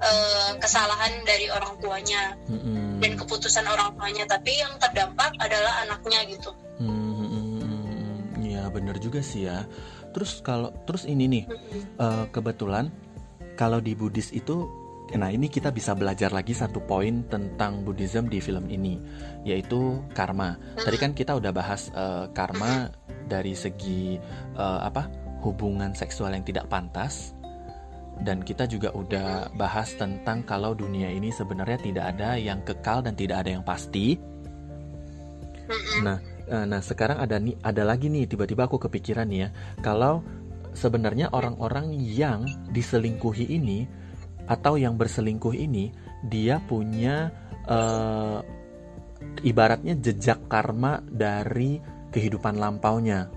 [0.00, 2.36] eh, kesalahan dari orang tuanya
[3.00, 6.52] dan keputusan orang tuanya tapi yang terdampak adalah anaknya gitu.
[8.40, 9.64] Iya bener juga sih ya.
[10.12, 11.44] Terus kalau terus ini nih
[11.96, 12.92] eh, kebetulan
[13.56, 14.68] kalau di Buddhis itu,
[15.18, 19.00] nah ini kita bisa belajar lagi satu poin tentang Buddhism di film ini,
[19.42, 20.54] yaitu karma.
[20.78, 22.94] Tadi kan kita udah bahas eh, karma
[23.26, 24.18] dari segi
[24.54, 25.10] eh, apa
[25.42, 27.34] hubungan seksual yang tidak pantas.
[28.20, 33.16] Dan kita juga udah bahas tentang kalau dunia ini sebenarnya tidak ada yang kekal dan
[33.16, 34.20] tidak ada yang pasti.
[36.04, 39.48] Nah, eh, nah sekarang ada nih, ada lagi nih tiba-tiba aku kepikiran nih ya,
[39.80, 40.20] kalau
[40.74, 43.88] sebenarnya orang-orang yang diselingkuhi ini
[44.50, 45.94] atau yang berselingkuh ini
[46.26, 47.30] dia punya
[47.70, 48.38] eh,
[49.46, 51.78] ibaratnya jejak karma dari
[52.10, 53.30] kehidupan lampaunya.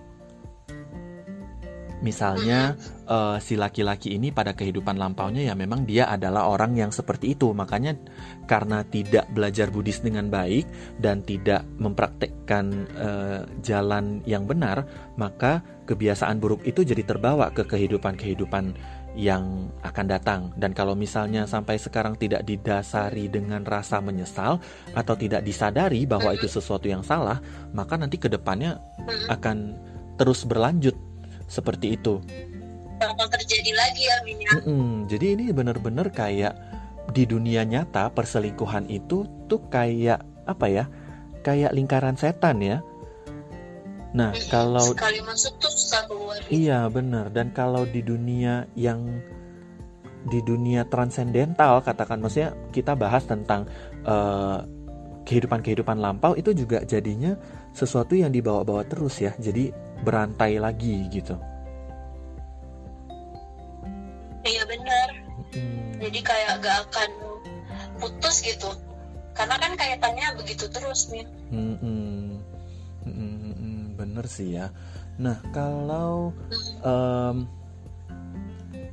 [2.04, 2.76] Misalnya
[3.08, 7.56] eh, si laki-laki ini pada kehidupan lampaunya ya memang dia adalah orang yang seperti itu.
[7.56, 7.96] Makanya
[8.50, 10.68] karena tidak belajar Buddhis dengan baik
[11.00, 14.84] dan tidak mempraktekkan eh, jalan yang benar,
[15.16, 18.76] maka kebiasaan buruk itu jadi terbawa ke kehidupan-kehidupan
[19.14, 20.42] yang akan datang.
[20.58, 24.58] Dan kalau misalnya sampai sekarang tidak didasari dengan rasa menyesal
[24.98, 27.40] atau tidak disadari bahwa itu sesuatu yang salah,
[27.72, 28.82] maka nanti ke depannya
[29.30, 29.78] akan
[30.18, 30.98] terus berlanjut
[31.50, 32.22] seperti itu.
[33.04, 36.56] bakal terjadi lagi ya Min ya Mm-mm, jadi ini benar-benar kayak
[37.12, 40.86] di dunia nyata perselingkuhan itu tuh kayak apa ya?
[41.44, 42.80] Kayak lingkaran setan ya.
[44.14, 44.50] Nah, Mm-mm.
[44.54, 49.02] kalau sekali masuk tuh susah keluar iya benar dan kalau di dunia yang
[50.30, 53.66] di dunia transendental katakan maksudnya kita bahas tentang
[54.06, 54.60] eh,
[55.26, 57.34] kehidupan-kehidupan lampau itu juga jadinya
[57.74, 59.34] sesuatu yang dibawa-bawa terus ya.
[59.34, 59.74] Jadi
[60.06, 61.34] berantai lagi gitu.
[64.44, 65.10] iya benar
[65.54, 66.02] Hmm.
[66.02, 67.10] jadi kayak gak akan
[68.02, 68.74] putus gitu
[69.38, 71.78] karena kan kaitannya begitu terus Min Mm-mm.
[71.78, 72.13] Mm-mm,
[74.14, 74.70] bener sih ya.
[75.18, 76.38] Nah kalau
[76.86, 77.50] em,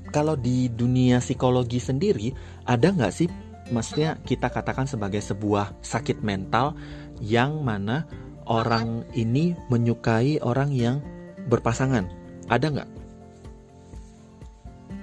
[0.09, 2.33] kalau di dunia psikologi sendiri
[2.65, 3.29] ada nggak sih,
[3.69, 6.73] maksudnya kita katakan sebagai sebuah sakit mental
[7.21, 8.09] yang mana
[8.49, 11.05] orang ini menyukai orang yang
[11.53, 12.09] berpasangan,
[12.49, 12.91] ada nggak?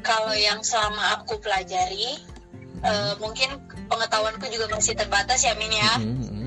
[0.08, 2.16] kalau yang selama aku pelajari
[2.80, 3.60] eh, mungkin
[3.92, 6.47] pengetahuanku juga masih terbatas ya Min ya Mm-mm.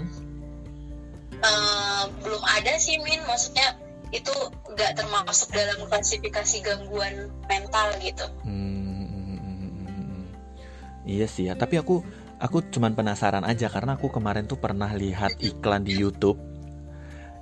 [2.21, 3.77] Belum ada sih Min maksudnya
[4.11, 4.35] itu
[4.75, 10.27] gak termasuk dalam klasifikasi gangguan mental gitu Hmm,
[11.07, 12.03] Iya sih ya, tapi aku
[12.43, 16.39] aku cuman penasaran aja karena aku kemarin tuh pernah lihat iklan di YouTube.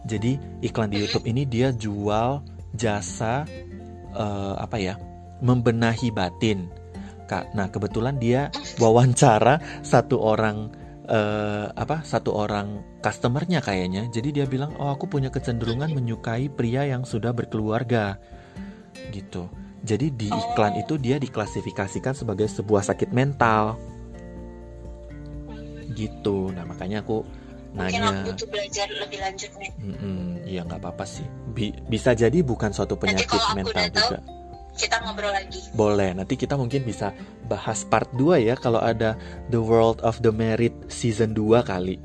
[0.08, 2.44] Jadi iklan di YouTube ini dia jual
[2.76, 3.44] jasa
[4.14, 4.94] eh, apa ya?
[5.38, 6.66] membenahi batin.
[7.30, 10.72] Kak, nah kebetulan dia wawancara satu orang
[11.08, 12.04] eh, apa?
[12.04, 14.06] satu orang customernya kayaknya.
[14.08, 18.20] Jadi dia bilang, "Oh, aku punya kecenderungan menyukai pria yang sudah berkeluarga."
[19.08, 19.48] Gitu.
[19.78, 20.82] Jadi di iklan Oh.
[20.82, 23.78] itu dia diklasifikasikan sebagai sebuah sakit mental
[25.88, 26.50] gitu.
[26.52, 27.24] Nah makanya aku
[27.70, 31.24] mungkin aku nanya, butuh belajar lebih lanjut nih "Mm-mm, iya nggak apa-apa sih.
[31.52, 34.18] Bi- bisa jadi bukan suatu Nanti penyakit kalau aku mental tahu, juga.
[34.74, 36.10] kita ngobrol lagi Boleh.
[36.12, 37.10] Nanti kita mungkin bisa
[37.48, 39.16] bahas part 2 ya kalau ada
[39.48, 41.96] The World of the Married season 2 kali.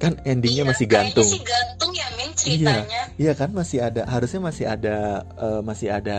[0.00, 1.28] Kan endingnya Iya, masih gantung.
[1.28, 4.96] sih gantung ya Min ceritanya Iya kan masih ada harusnya masih ada
[5.36, 6.18] eh, masih ada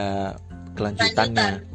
[0.77, 1.65] kelanjutannya.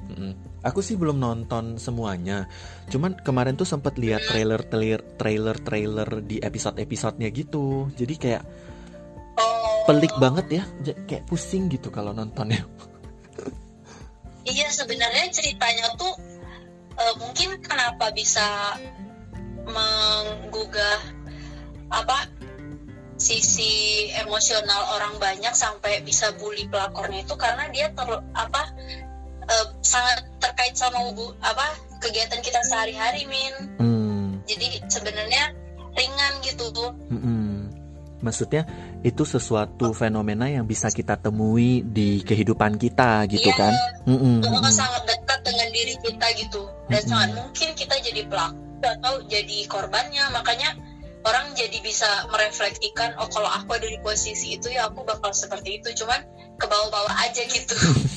[0.66, 2.50] Aku sih belum nonton semuanya.
[2.90, 7.86] Cuman kemarin tuh sempat lihat trailer trailer trailer trailer di episode episodenya gitu.
[7.94, 8.42] Jadi kayak
[9.38, 10.64] oh pelik banget ya.
[11.06, 12.62] Kayak pusing gitu kalau nontonnya.
[14.46, 16.14] Iya sebenarnya ceritanya tuh
[16.96, 18.76] eh, mungkin kenapa bisa
[19.66, 21.00] menggugah
[21.90, 22.28] apa
[23.16, 28.62] sisi emosional orang banyak sampai bisa bully pelakornya itu karena dia ter apa
[29.48, 31.66] eh, sangat terkait sama hubu- apa
[32.04, 34.44] kegiatan kita sehari-hari min Hmm.
[34.44, 35.56] jadi sebenarnya
[35.96, 37.72] ringan gitu tuh mm-mm.
[38.16, 38.64] Maksudnya
[39.06, 43.54] itu sesuatu fenomena yang bisa kita temui di kehidupan kita gitu Iya.
[43.54, 43.72] kan?
[44.02, 44.66] Karena mm-mm.
[44.74, 47.10] sangat dekat dengan diri kita gitu dan Mm-mm.
[47.14, 50.74] sangat mungkin kita jadi pelaku atau jadi korbannya makanya
[51.26, 55.82] orang jadi bisa merefleksikan oh kalau aku ada di posisi itu ya aku bakal seperti
[55.82, 56.22] itu cuman
[56.54, 57.74] ke bawah-bawah aja gitu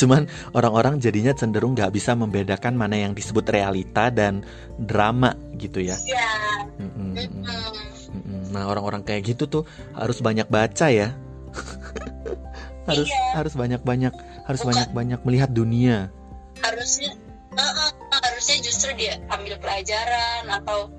[0.00, 0.26] Cuman
[0.56, 4.40] orang-orang jadinya cenderung nggak bisa membedakan mana yang disebut realita dan
[4.80, 5.94] drama gitu ya.
[6.08, 6.30] ya
[6.80, 7.44] Mm-mm, mm-mm, mm-mm.
[7.44, 7.89] mm-mm.
[8.50, 9.62] Nah orang-orang kayak gitu tuh
[9.94, 11.14] harus banyak baca ya.
[12.88, 13.38] harus Iya.
[13.38, 16.10] harus banyak-banyak harus banyak-banyak melihat dunia.
[16.60, 17.14] harusnya
[17.54, 20.90] eh, eh, harusnya justru dia ambil pelajaran atau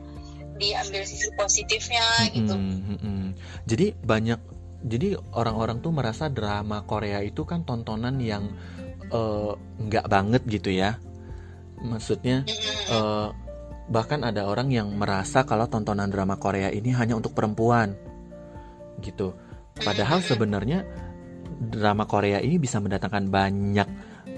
[0.55, 3.21] diambil sisi positifnya gitu Mm-mm, mm-mm.
[3.65, 4.39] Jadi banyak
[4.81, 8.49] jadi orang-orang tuh merasa drama Korea itu kan tontonan yang
[9.07, 10.97] eh, nggak banget gitu ya.
[11.77, 13.29] Maksudnya Mm-mm.
[13.91, 17.91] Bahkan ada orang yang merasa kalau tontonan drama Korea ini hanya untuk perempuan
[19.03, 19.35] gitu.
[19.75, 20.87] Padahal sebenarnya
[21.61, 23.87] drama Korea ini bisa mendatangkan banyak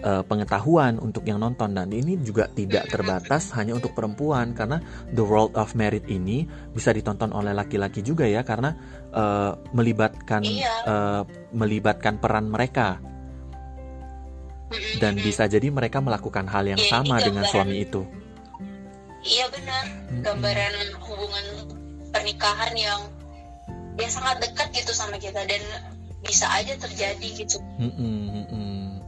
[0.01, 4.81] eh, pengetahuan untuk yang nonton dan ini juga tidak terbatas hanya untuk perempuan karena
[5.13, 8.73] The World of Merit ini bisa ditonton oleh laki-laki juga ya karena
[9.13, 10.73] eh, melibatkan Iya.
[10.89, 11.21] eh,
[11.53, 12.97] melibatkan peran mereka
[14.97, 18.01] dan bisa jadi mereka melakukan hal yang Iya, sama dengan suami itu.
[19.23, 19.83] Iya benar
[20.23, 21.45] gambaran hubungan
[22.13, 23.01] pernikahan yang
[23.97, 25.61] ya sangat dekat gitu sama kita dan
[26.23, 29.03] bisa aja terjadi gitu Mm-mm, mm-mm.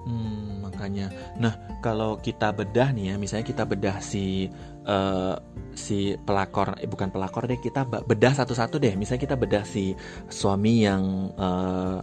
[0.00, 1.12] Hmm, makanya.
[1.36, 4.48] Nah, kalau kita bedah nih ya, misalnya kita bedah si
[4.88, 5.36] eh,
[5.76, 8.96] si pelakor, eh, bukan pelakor deh, kita bedah satu-satu deh.
[8.96, 9.92] Misalnya kita bedah si
[10.32, 11.98] suami yang eh,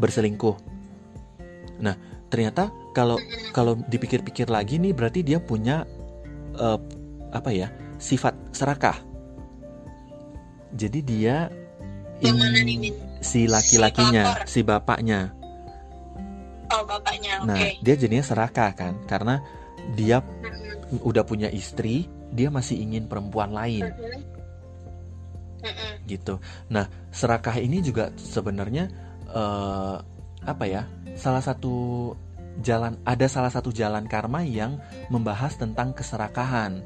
[0.00, 0.56] berselingkuh.
[1.84, 1.94] Nah,
[2.32, 3.20] ternyata kalau
[3.52, 5.84] kalau dipikir-pikir lagi nih, berarti dia punya
[6.56, 6.78] eh,
[7.30, 8.96] apa ya sifat serakah.
[10.72, 11.48] Jadi dia
[12.18, 12.94] Yang mana ingin- nih, Min?
[13.20, 14.48] si laki-lakinya, pelakor.
[14.48, 15.20] si bapaknya.
[16.66, 19.38] oh bapaknya oke Nah, dia jadinya serakah kan karena
[19.94, 20.98] dia Mm-mm.
[21.00, 24.18] udah punya istri, dia masih ingin perempuan lain Mm-mm.
[25.62, 25.92] Mm-mm.
[26.06, 26.42] gitu.
[26.66, 28.90] Nah, serakah ini juga sebenarnya
[29.28, 29.96] eh,
[30.42, 30.84] apa ya?
[31.14, 32.12] Salah satu
[32.62, 34.80] jalan ada salah satu jalan karma yang
[35.12, 36.80] membahas tentang keserakahan.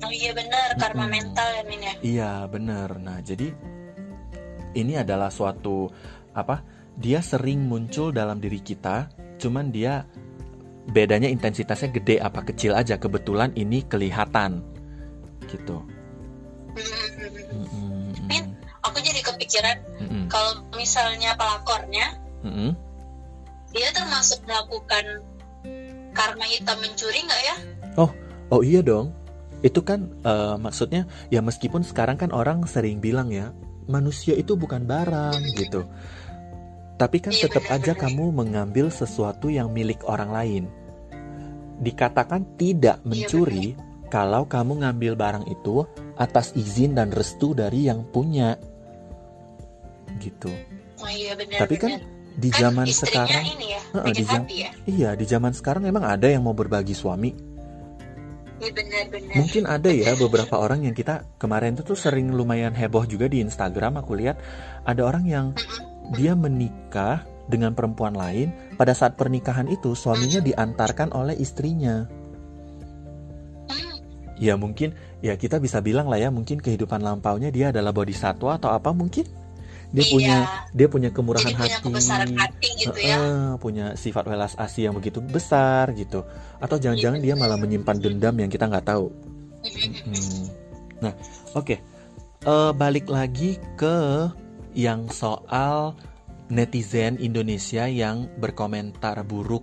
[0.00, 1.12] oh iya benar karma Mm-mm.
[1.12, 2.88] mental ya Min ya Iya, bener.
[2.96, 3.52] Nah, jadi
[4.72, 5.92] ini adalah suatu
[6.32, 6.64] apa?
[6.96, 10.08] Dia sering muncul dalam diri kita, cuman dia
[10.88, 12.96] bedanya intensitasnya gede apa kecil aja.
[12.96, 14.64] Kebetulan ini kelihatan,
[15.52, 15.84] gitu.
[18.30, 22.14] Min, aku jadi kepikiran mm-mm, kalau misalnya pelakornya
[22.46, 22.72] mm-mm.
[23.70, 25.22] Dia termasuk melakukan
[26.10, 27.56] karma hitam mencuri nggak ya?
[28.50, 29.14] Oh iya dong.
[29.62, 33.54] Itu kan eh, maksudnya ya meskipun sekarang kan orang sering bilang ya
[33.86, 35.86] manusia itu bukan barang gitu.
[37.00, 40.64] Tapi kan Iya, tetap aja kamu mengambil sesuatu yang milik orang lain.
[41.80, 43.66] Dikatakan tidak Iya, mencuri
[44.12, 45.88] kalau kamu ngambil barang itu
[46.20, 48.60] atas izin dan restu dari yang punya.
[50.20, 50.52] Gitu.
[51.00, 51.64] Oh iya benar.
[51.64, 52.19] Tapi kan.
[52.40, 54.70] Di Kan zaman sekarang ini ya bikin di jam- ya.
[54.86, 57.30] iya, di zaman sekarang emang ada yang mau berbagi suami.
[58.56, 59.34] Iya benar-benar.
[59.36, 63.40] Mungkin ada ya beberapa orang yang kita kemarin itu tuh sering lumayan heboh juga di
[63.40, 64.40] Instagram aku lihat
[64.82, 65.46] ada orang yang
[66.12, 72.06] dia menikah dengan perempuan lain pada saat pernikahan itu suaminya diantarkan oleh istrinya.
[73.66, 73.96] Hmm,
[74.38, 78.70] Ya mungkin ya kita bisa bilang lah ya mungkin kehidupan lampaunya dia adalah bodhisatwa atau
[78.70, 79.26] apa mungkin
[79.90, 80.12] dia Iya.
[80.14, 80.36] punya
[80.70, 82.34] dia punya kemurahan Jadi punya hati.
[82.38, 83.18] hati gitu ya.
[83.58, 86.22] Punya sifat welas asih yang begitu besar gitu.
[86.62, 89.10] Atau jangan-jangan dia malah menyimpan dendam yang kita nggak tahu.
[90.06, 90.46] Hmm.
[91.02, 91.12] Nah,
[91.58, 91.76] oke.
[92.40, 94.30] Eh, balik lagi ke
[94.72, 95.98] yang soal
[96.48, 99.62] netizen Indonesia yang berkomentar buruk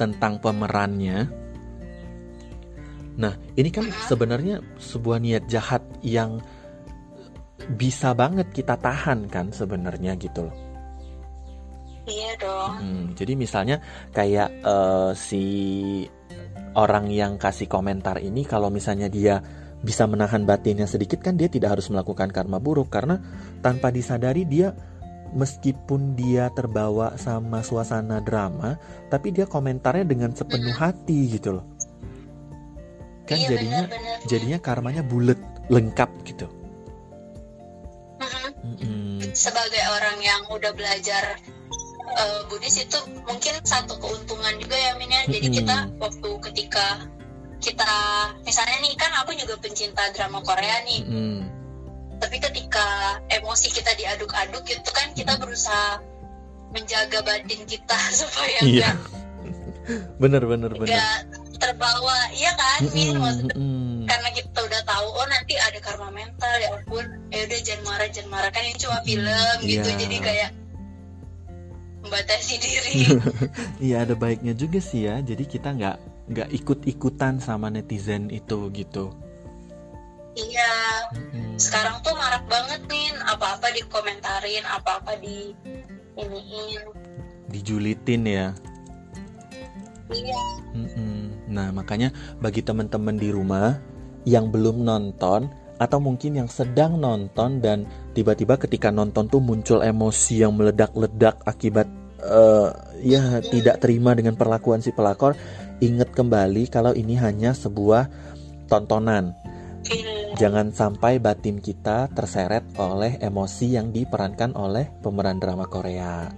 [0.00, 1.28] tentang pemerannya.
[3.20, 6.40] Nah, ini kan sebenarnya sebuah niat jahat yang
[7.76, 10.56] bisa banget kita tahan kan sebenarnya gitu loh.
[12.08, 12.74] Iya dong.
[12.80, 13.76] Hmm, jadi misalnya
[14.10, 15.44] kayak eh, si
[16.74, 19.42] orang yang kasih komentar ini kalau misalnya dia
[19.80, 23.16] bisa menahan batinnya sedikit kan dia tidak harus melakukan karma buruk karena
[23.64, 24.76] tanpa disadari dia
[25.32, 28.76] meskipun dia terbawa sama suasana drama
[29.08, 31.66] tapi dia komentarnya dengan sepenuh hati gitu loh.
[33.24, 34.26] Kan iya jadinya benar-benar.
[34.26, 35.38] jadinya karmanya bulat,
[35.70, 36.46] lengkap gitu.
[39.30, 41.38] Sebagai orang yang udah belajar
[42.10, 45.22] eh, Buddhis itu mungkin satu keuntungan juga ya Min ya.
[45.28, 45.58] Jadi Mm-mm.
[45.62, 46.86] kita waktu ketika
[47.60, 47.92] kita
[48.42, 51.00] misalnya nih kan aku juga pencinta drama Korea nih.
[51.04, 51.38] Mm-mm.
[52.20, 52.86] Tapi ketika
[53.28, 56.00] emosi kita diaduk-aduk itu kan kita berusaha
[56.70, 58.92] menjaga batin kita supaya Iya.
[58.94, 59.18] nggak
[60.22, 61.02] bener bener bener
[61.58, 63.79] terbawa iya kan Min Mm-mm, maksudnya mm-mm.
[64.10, 68.08] Karena kita udah tahu oh nanti ada karma mental ya ampun ya udah jangan marah
[68.10, 69.98] jangan marah kan ini cuma film gitu Iya.
[70.02, 70.50] jadi kayak
[72.02, 72.94] membatasi diri
[73.92, 75.20] Iya ada baiknya juga sih ya.
[75.20, 75.96] Jadi kita nggak
[76.32, 79.12] nggak ikut-ikutan sama netizen itu gitu.
[80.38, 80.70] iya
[81.10, 81.58] Mm-mm.
[81.58, 85.50] sekarang tuh marak banget nih apa-apa dikomentarin apa-apa di
[86.14, 86.86] iniin
[87.50, 88.46] Dijulitin ya.
[90.14, 90.40] iya.
[91.50, 93.74] Nah makanya bagi teman-teman di rumah
[94.28, 95.48] yang belum nonton
[95.80, 101.88] atau mungkin yang sedang nonton dan tiba-tiba ketika nonton tuh muncul emosi yang meledak-ledak akibat
[102.20, 102.68] eh,
[103.00, 105.32] ya tidak terima dengan perlakuan si pelakor,
[105.80, 108.12] ingat kembali kalau ini hanya sebuah
[108.68, 109.32] tontonan.
[109.80, 116.28] film Jangan sampai batin kita terseret oleh emosi yang diperankan oleh pemeran drama Korea.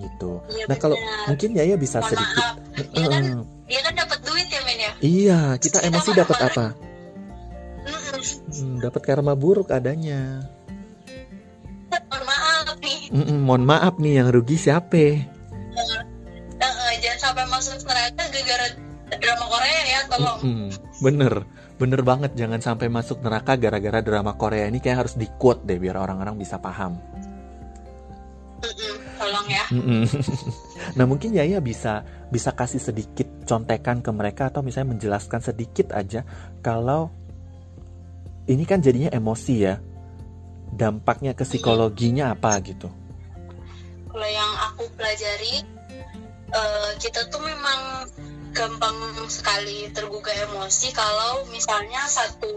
[0.00, 0.42] Gitu.
[0.50, 0.96] Iya, Nah, kalau
[1.30, 2.56] mungkin Yaya bisa mohon sedikit maaf
[2.90, 3.24] dia kan
[3.70, 6.66] dia kan dapat duit ya men ya Iya, kita Kita emosi dapat apa?
[8.24, 10.44] Hmm, dapat karma buruk adanya.
[11.94, 14.96] mohon maaf nih Mm-mm, mohon maaf nih yang rugi siapa?
[14.96, 15.20] Eh,
[16.58, 18.66] eh, jangan sampai masuk neraka gara-gara
[19.14, 20.68] drama Korea ya tolong Mm-mm,
[21.04, 21.32] bener,
[21.78, 22.32] bener banget.
[22.34, 26.34] Jangan sampai masuk neraka gara-gara drama Korea ini kayak harus di quote deh biar orang-orang
[26.34, 26.98] bisa paham.
[29.14, 29.64] Tolong ya
[30.98, 36.24] nah mungkin Yaya bisa bisa kasih sedikit contekan ke mereka atau misalnya menjelaskan sedikit aja
[36.60, 37.12] kalau
[38.50, 39.80] ini kan jadinya emosi ya.
[40.74, 42.90] Dampaknya ke psikologinya apa gitu?
[44.14, 45.66] kalau yang aku pelajari
[46.54, 48.06] eh, kita tuh memang
[48.54, 48.94] gampang
[49.26, 52.54] sekali tergugah emosi kalau misalnya satu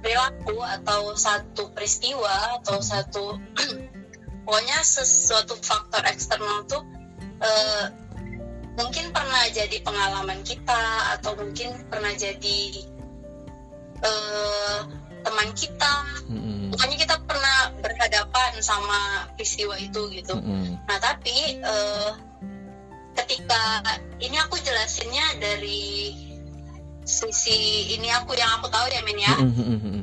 [0.00, 3.36] perilaku atau satu peristiwa atau satu
[4.48, 6.80] pokoknya sesuatu faktor eksternal tuh
[7.44, 7.92] eh,
[8.80, 12.88] mungkin pernah jadi pengalaman kita atau mungkin pernah jadi
[14.02, 14.78] eh,
[15.22, 15.94] teman kita.
[16.26, 20.34] Mm-mm, pokoknya kita pernah berhadapan sama peristiwa itu gitu.
[20.34, 22.10] Mm-mm, Nah tapi eh,
[23.12, 23.84] ketika
[24.18, 26.16] ini aku jelasinnya dari
[27.02, 29.34] sisi ini aku yang aku tahu ya Min ya.
[29.38, 30.00] mm-mm.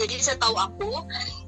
[0.00, 0.92] Jadi setahu aku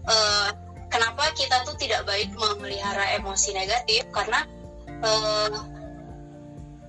[0.07, 0.49] eh,
[0.93, 4.07] kenapa kita tuh tidak baik memelihara emosi negatif?
[4.13, 4.45] Karena
[5.03, 5.76] eh,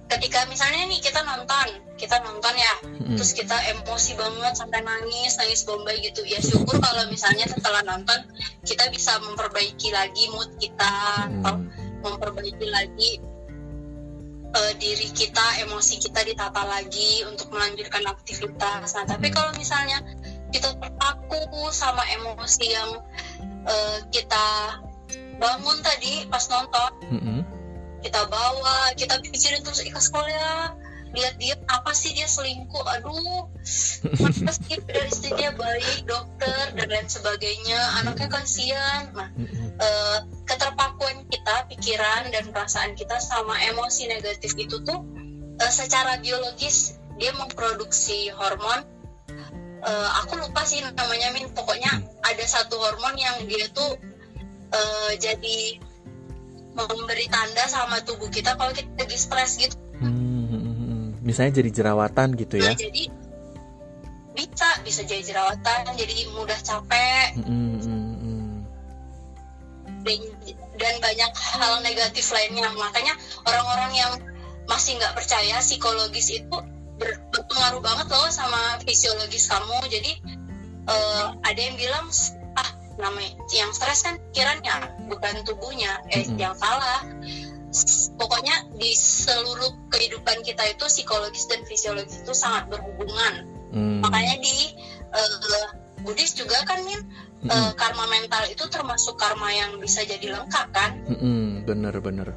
[0.08, 1.68] ketika misalnya nih kita nonton,
[2.00, 3.16] kita nonton ya, Mm-mm.
[3.20, 6.24] terus kita emosi banget sampai nangis, nangis bombay gitu.
[6.24, 8.20] Ya syukur kalau misalnya setelah nonton
[8.64, 12.02] kita bisa memperbaiki lagi mood kita, atau Mm.
[12.04, 13.12] memperbaiki lagi
[14.48, 18.96] eh, diri kita, emosi kita ditata lagi untuk melanjutkan aktivitas.
[18.96, 19.36] Nah, tapi Hmm.
[19.36, 20.00] kalau misalnya
[20.56, 22.96] kita terpaku sama emosi yang
[23.68, 24.80] eh, kita
[25.38, 27.40] bangun tadi pas nonton, Mm-mm.
[28.04, 30.76] Kita bawa, kita pikirin terus ikas ya
[31.18, 37.08] lihat dia apa sih dia selingkuh, aduh, sih dari istri dia baik, dokter dan lain
[37.08, 39.10] sebagainya, anaknya kasihan.
[39.16, 39.30] Nah,
[39.82, 45.02] eh, keterpakuan kita, pikiran dan perasaan kita sama emosi negatif itu tuh
[45.58, 48.84] eh, secara biologis dia memproduksi hormon.
[49.82, 51.50] Eh, aku lupa sih namanya Min.
[51.56, 53.96] Pokoknya ada satu hormon yang dia tuh
[54.70, 55.87] eh, jadi
[56.86, 59.74] memberi tanda sama tubuh kita kalau kita lagi stres gitu.
[59.98, 61.04] Hmm, mm-mm, mm-mm.
[61.26, 62.72] Misalnya jadi jerawatan gitu ya?
[62.72, 63.04] Nah, jadi
[64.38, 68.46] bisa bisa jadi jerawatan, jadi mudah capek, Mm-mm, mm-mm.
[70.06, 70.20] dan,
[70.78, 73.18] dan banyak hal negatif lainnya makanya
[73.50, 74.14] orang-orang yang
[74.70, 76.58] masih nggak percaya psikologis itu
[77.02, 80.12] ber- berpengaruh banget loh sama fisiologis kamu jadi
[80.86, 82.06] eh, ada yang bilang
[82.98, 84.74] namanya yang stres kan pikirannya
[85.06, 86.36] bukan tubuhnya eh Mm-mm.
[86.36, 87.06] yang salah
[88.16, 94.00] pokoknya di seluruh kehidupan kita itu psikologis dan fisiologis itu sangat berhubungan Mm.
[94.00, 94.72] makanya di
[95.12, 95.68] eh,
[96.00, 97.04] Buddhis juga kan Min
[97.44, 97.52] Mm-mm.
[97.52, 102.32] eh, karma mental itu termasuk karma yang bisa jadi lengkap kan Mm-mm, bener bener.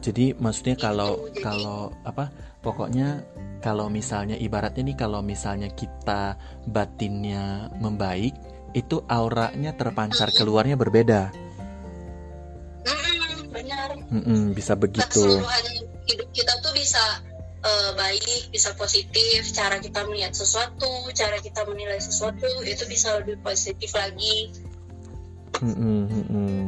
[0.00, 2.30] Jadi maksudnya kalau jadi- kalau apa?
[2.66, 3.22] Pokoknya
[3.62, 6.34] kalau misalnya ibaratnya nih kalau misalnya kita
[6.66, 8.34] batinnya membaik,
[8.74, 11.30] itu auranya terpancar keluarnya berbeda.
[13.54, 15.40] Benar Mm-mm, bisa begitu.
[16.06, 17.22] hidup kita tuh bisa
[17.62, 23.42] eh, baik bisa positif cara kita melihat sesuatu cara kita menilai sesuatu itu bisa lebih
[23.42, 24.54] positif lagi
[25.64, 26.62] Mm-mm, mm-mm.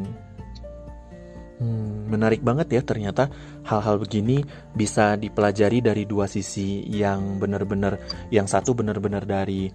[1.59, 3.27] Hmm, menarik banget ya ternyata
[3.67, 4.47] hal-hal begini
[4.79, 7.99] bisa dipelajari dari dua sisi yang benar-benar
[8.31, 9.67] yang satu benar-benar dari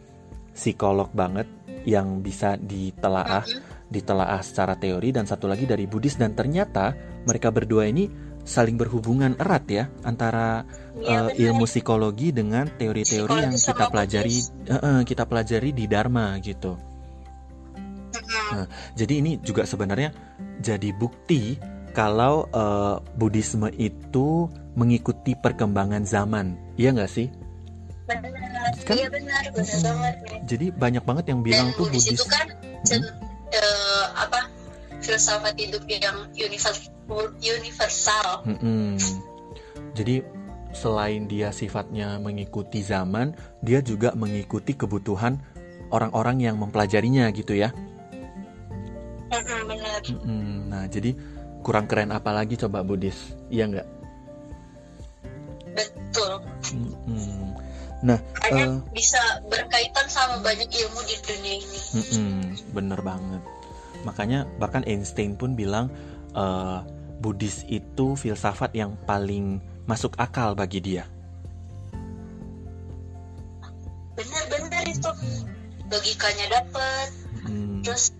[0.55, 1.43] psikolog banget
[1.83, 3.43] yang bisa ditelaah
[3.91, 6.15] ditelaah secara teori dan satu lagi dari Buddhis.
[6.15, 6.95] Dan ternyata
[7.27, 8.07] mereka berdua ini
[8.47, 10.63] saling berhubungan erat ya antara
[10.93, 14.37] Iya, uh, ilmu psikologi dengan teori-teori yang kita pelajari
[14.69, 16.77] uh, uh, kita pelajari di Dharma gitu.
[18.53, 20.13] Nah, jadi ini juga sebenarnya
[20.61, 21.57] jadi bukti
[21.93, 27.29] kalau uh, Buddhisme itu mengikuti perkembangan zaman, iya nggak sih?
[28.03, 30.15] benar Kan- iya benar benar banget.
[30.49, 32.19] Jadi banyak banget yang bilang dan tuh Buddhis Buddhis.
[32.19, 32.47] itu kan
[32.83, 33.13] cen-
[33.53, 34.39] eh, apa
[34.99, 36.83] filsafat hidup yang universal
[37.39, 38.97] universal Mm-mm.
[39.93, 40.25] Jadi
[40.73, 45.37] selain dia sifatnya mengikuti zaman, dia juga mengikuti kebutuhan
[45.93, 47.69] orang-orang yang mempelajarinya gitu ya.
[49.29, 50.69] Benar Mm-mm.
[50.69, 51.13] Nah, jadi
[51.63, 53.33] kurang keren apa lagi coba Buddhis?
[53.49, 53.87] Iya nggak?
[55.73, 56.33] betul
[56.77, 57.57] Mm-mm.
[58.03, 62.39] Nah, Makanya eh, bisa berkaitan sama banyak ilmu di dunia ini mm-mm,
[62.75, 63.41] bener banget.
[64.03, 65.87] Makanya bahkan Einstein pun bilang
[66.35, 66.79] eh,
[67.23, 71.07] Buddhis itu filsafat yang paling masuk akal bagi dia.
[74.13, 75.09] benar-benar itu
[75.89, 77.09] logikanya dapet
[77.43, 78.15] Mm, terus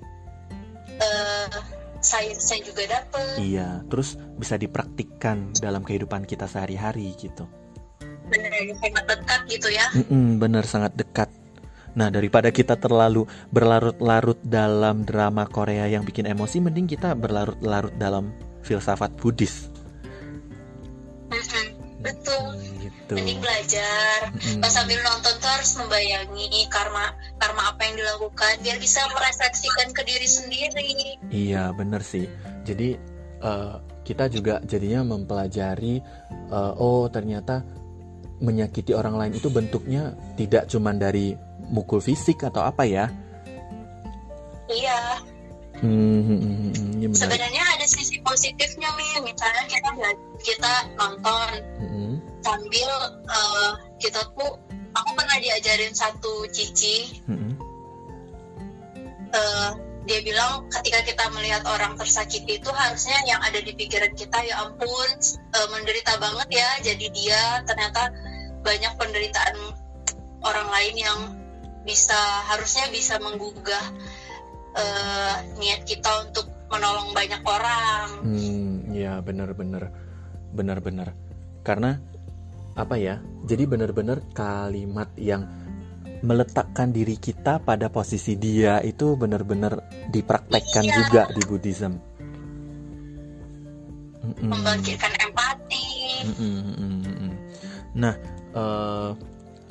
[1.00, 1.60] eh
[2.04, 7.48] sainsnya juga dapet iya, terus bisa dipraktikkan dalam kehidupan kita sehari-hari gitu.
[8.28, 11.30] benar sangat dekat gitu ya Mm-mm, bener sangat dekat.
[11.94, 18.34] Nah daripada kita terlalu berlarut-larut dalam drama Korea yang bikin emosi, mending kita berlarut-larut dalam
[18.66, 19.70] filsafat Buddhis.
[22.02, 22.63] Betul
[23.04, 23.20] Gitu.
[23.20, 24.64] mending belajar Mm-mm.
[24.64, 30.02] pas sambil nonton tuh harus membayangi karma karma apa yang dilakukan biar bisa merefleksikan ke
[30.08, 30.72] diri sendiri
[31.28, 32.32] Iya bener sih.
[32.64, 32.96] Jadi
[33.44, 33.76] eh,
[34.08, 36.00] kita juga jadinya mempelajari
[36.48, 37.60] eh, oh ternyata
[38.40, 41.36] menyakiti orang lain itu bentuknya tidak cuma dari
[41.68, 43.12] mukul fisik atau apa ya?
[44.72, 45.20] iya
[45.84, 47.20] Hmm, hmm, hmm, hmm, hmm, iya benar.
[47.20, 49.90] sebenarnya ada sisi positifnya nih misalnya kita
[50.40, 51.52] kita nonton
[51.84, 52.90] Hmm, sambil
[53.28, 54.56] eh, kita tuh
[54.96, 57.20] aku pernah diajarin satu cici.
[57.28, 57.60] Hmm,
[59.36, 59.70] eh,
[60.04, 64.64] dia bilang ketika kita melihat orang tersakiti itu harusnya yang ada di pikiran kita ya
[64.64, 65.10] ampun
[65.52, 66.70] eh, menderita banget ya.
[66.80, 68.08] Jadi dia ternyata
[68.64, 69.58] banyak penderitaan
[70.48, 71.20] orang lain yang
[71.84, 72.16] bisa
[72.48, 73.92] harusnya bisa menggugah
[74.74, 79.94] eh, niat kita untuk menolong banyak orang Hmm, ya benar-benar,
[80.52, 81.14] benar-benar.
[81.62, 81.98] Karena
[82.74, 83.22] apa ya?
[83.46, 85.46] Jadi benar-benar kalimat yang
[86.24, 89.76] meletakkan diri kita pada posisi dia itu benar-benar
[90.10, 90.96] dipraktekkan Iya.
[91.04, 91.94] juga di Buddhism.
[94.24, 94.56] Mm-mm.
[94.56, 95.84] membangkitkan empati
[96.40, 97.36] Mm-mm.
[97.94, 98.16] Nah,
[98.56, 99.12] eh,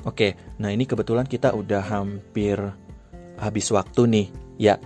[0.05, 0.29] oke.
[0.61, 2.61] Nah ini kebetulan kita udah hampir
[3.41, 4.27] habis waktu nih,
[4.61, 4.77] ya.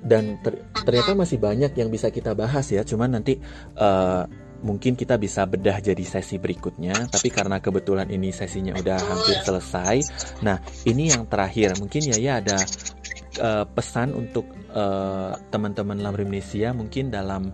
[0.00, 2.80] Dan ter- ternyata masih banyak yang bisa kita bahas ya.
[2.82, 3.36] Cuman nanti
[3.76, 4.22] eh,
[4.60, 7.08] mungkin kita bisa bedah jadi sesi berikutnya.
[7.12, 9.96] Tapi karena kebetulan ini sesinya udah hampir selesai.
[10.40, 11.76] Nah ini yang terakhir.
[11.76, 12.58] Mungkin ya ya ada
[13.36, 17.52] eh, pesan untuk eh, teman-teman Lamrimnesia mungkin dalam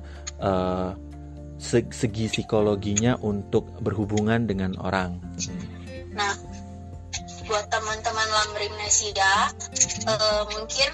[1.57, 5.17] se- segi psikologinya untuk berhubungan dengan orang.
[6.13, 6.37] Nah,
[7.49, 9.49] buat teman-teman Lamrimnesia,
[10.05, 10.91] eh, mungkin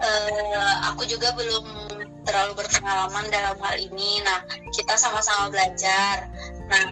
[0.00, 1.64] eh, aku juga belum
[2.24, 4.20] terlalu berpengalaman dalam hal ini.
[4.24, 6.28] Nah, kita sama-sama belajar.
[6.68, 6.86] Nah,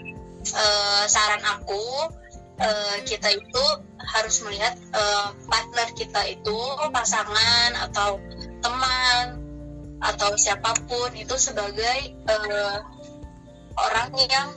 [0.44, 2.12] eh, saran aku,
[2.61, 3.64] eh, kita itu
[3.98, 6.59] harus melihat eh, partner kita itu
[6.92, 8.20] pasangan atau
[8.62, 9.38] teman
[9.98, 12.78] atau siapa pun itu sebagai eh,
[13.78, 14.48] orang yang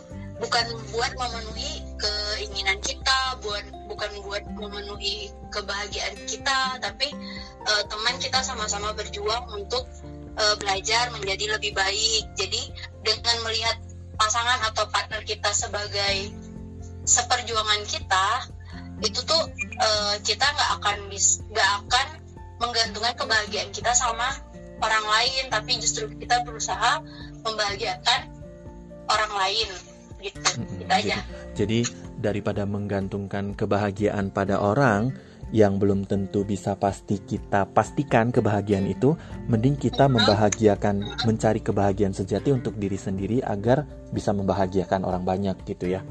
[0.42, 7.14] bukan buat memenuhi keinginan kita, buat bukan buat memenuhi kebahagiaan kita, tapi
[7.68, 9.86] eh, teman kita sama-sama berjuang untuk
[10.38, 12.24] eh, belajar menjadi lebih baik.
[12.38, 12.62] Jadi
[13.02, 13.78] dengan melihat
[14.18, 16.30] pasangan atau partner kita sebagai
[17.06, 18.28] seperjuangan kita,
[19.02, 22.08] itu tuh eh, kita nggak akan bis nggak akan
[22.62, 24.30] menggantungkan kebahagiaan kita sama
[24.82, 27.02] orang lain, tapi justru kita berusaha
[27.42, 28.30] membahagiakan
[29.10, 29.70] orang lain
[30.22, 30.78] gitu Mm-mm.
[30.78, 31.18] gitu aja
[31.58, 31.80] Jadi
[32.22, 35.12] daripada menggantungkan kebahagiaan pada orang
[35.52, 39.16] yang belum tentu bisa pasti kita pastikan kebahagiaan itu,
[39.52, 43.84] mending kita membahagiakan mencari kebahagiaan sejati untuk diri sendiri agar
[44.16, 46.02] bisa membahagiakan orang banyak gitu ya.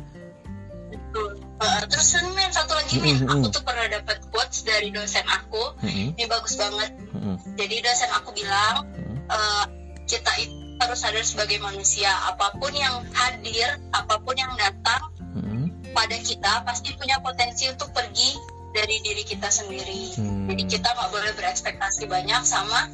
[0.93, 1.41] Betul.
[1.61, 3.45] Uh, terus Min, satu lagi Min, Mm-mm.
[3.45, 8.09] aku tuh pernah dapat quotes dari dosen aku Mm-mm, ini bagus banget mm-mm, jadi dosen
[8.17, 9.29] aku bilang mm-mm.
[9.29, 9.69] uh,
[10.09, 15.05] kita itu harus sadar sebagai manusia apa pun yang hadir apa pun yang datang
[15.37, 15.69] mm-mm.
[15.93, 20.47] pada kita pasti punya potensi untuk pergi dari diri kita sendiri Hmm.
[20.47, 22.87] jadi kita nggak boleh berekspektasi banyak sama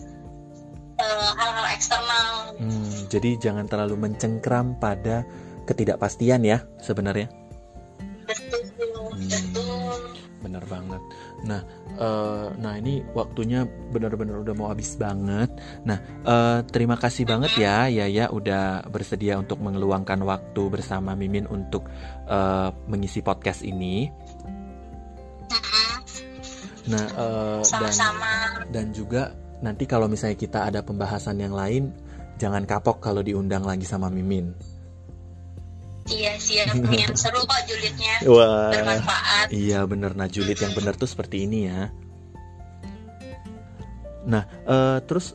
[0.97, 5.29] uh, hal-hal eksternal Hmm, jadi jangan terlalu mencengkram pada
[5.69, 7.29] ketidakpastian ya sebenarnya.
[8.25, 8.61] betul
[9.13, 9.29] Hmm.
[9.29, 10.01] betul
[10.37, 11.03] Bener banget.
[11.43, 11.59] Nah,
[11.99, 15.51] eh, nah ini waktunya benar-benar udah mau habis banget.
[15.83, 21.91] Nah, eh, terima kasih banget ya Yaya udah bersedia untuk mengeluangkan waktu bersama Mimin untuk
[22.31, 24.07] eh, mengisi podcast ini.
[26.87, 31.91] Nah, dan sama-sama dan juga nanti kalau misalnya kita ada pembahasan yang lain,
[32.39, 34.55] jangan kapok kalau diundang lagi sama Mimin.
[36.07, 38.71] iya siap Min seru kok julidnya Wah.
[38.71, 41.91] bermanfaat Iya bener, nah julid yang bener tuh seperti ini ya.
[44.27, 45.35] Nah, eh, terus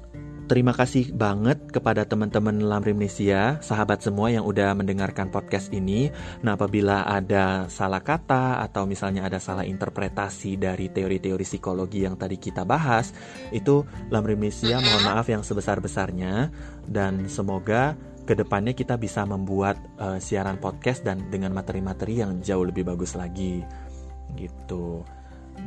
[0.52, 6.12] terima kasih banget kepada teman-teman Lamrimnesia, sahabat semua yang udah mendengarkan podcast ini.
[6.43, 12.36] Nah, apabila ada salah kata atau misalnya ada salah interpretasi dari teori-teori psikologi yang tadi
[12.36, 13.16] kita bahas,
[13.56, 16.52] itu Lamrimnesia mohon maaf yang sebesar-besarnya
[16.84, 17.95] dan semoga
[18.28, 23.16] ke depannya kita bisa membuat eh, siaran podcast dan dengan materi-materi yang jauh lebih bagus
[23.16, 23.64] lagi
[24.36, 25.08] gitu.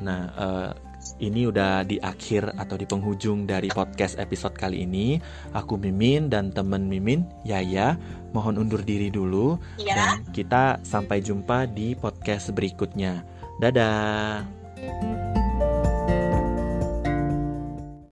[0.04, 0.83] Nah, eh,
[1.22, 5.20] ini udah di akhir atau di penghujung dari podcast episode kali ini.
[5.54, 7.94] Aku Mimin dan temen Mimin, Yaya,
[8.34, 13.22] mohon undur diri dulu ya dan kita sampai jumpa di podcast berikutnya.
[13.62, 15.43] Dadah.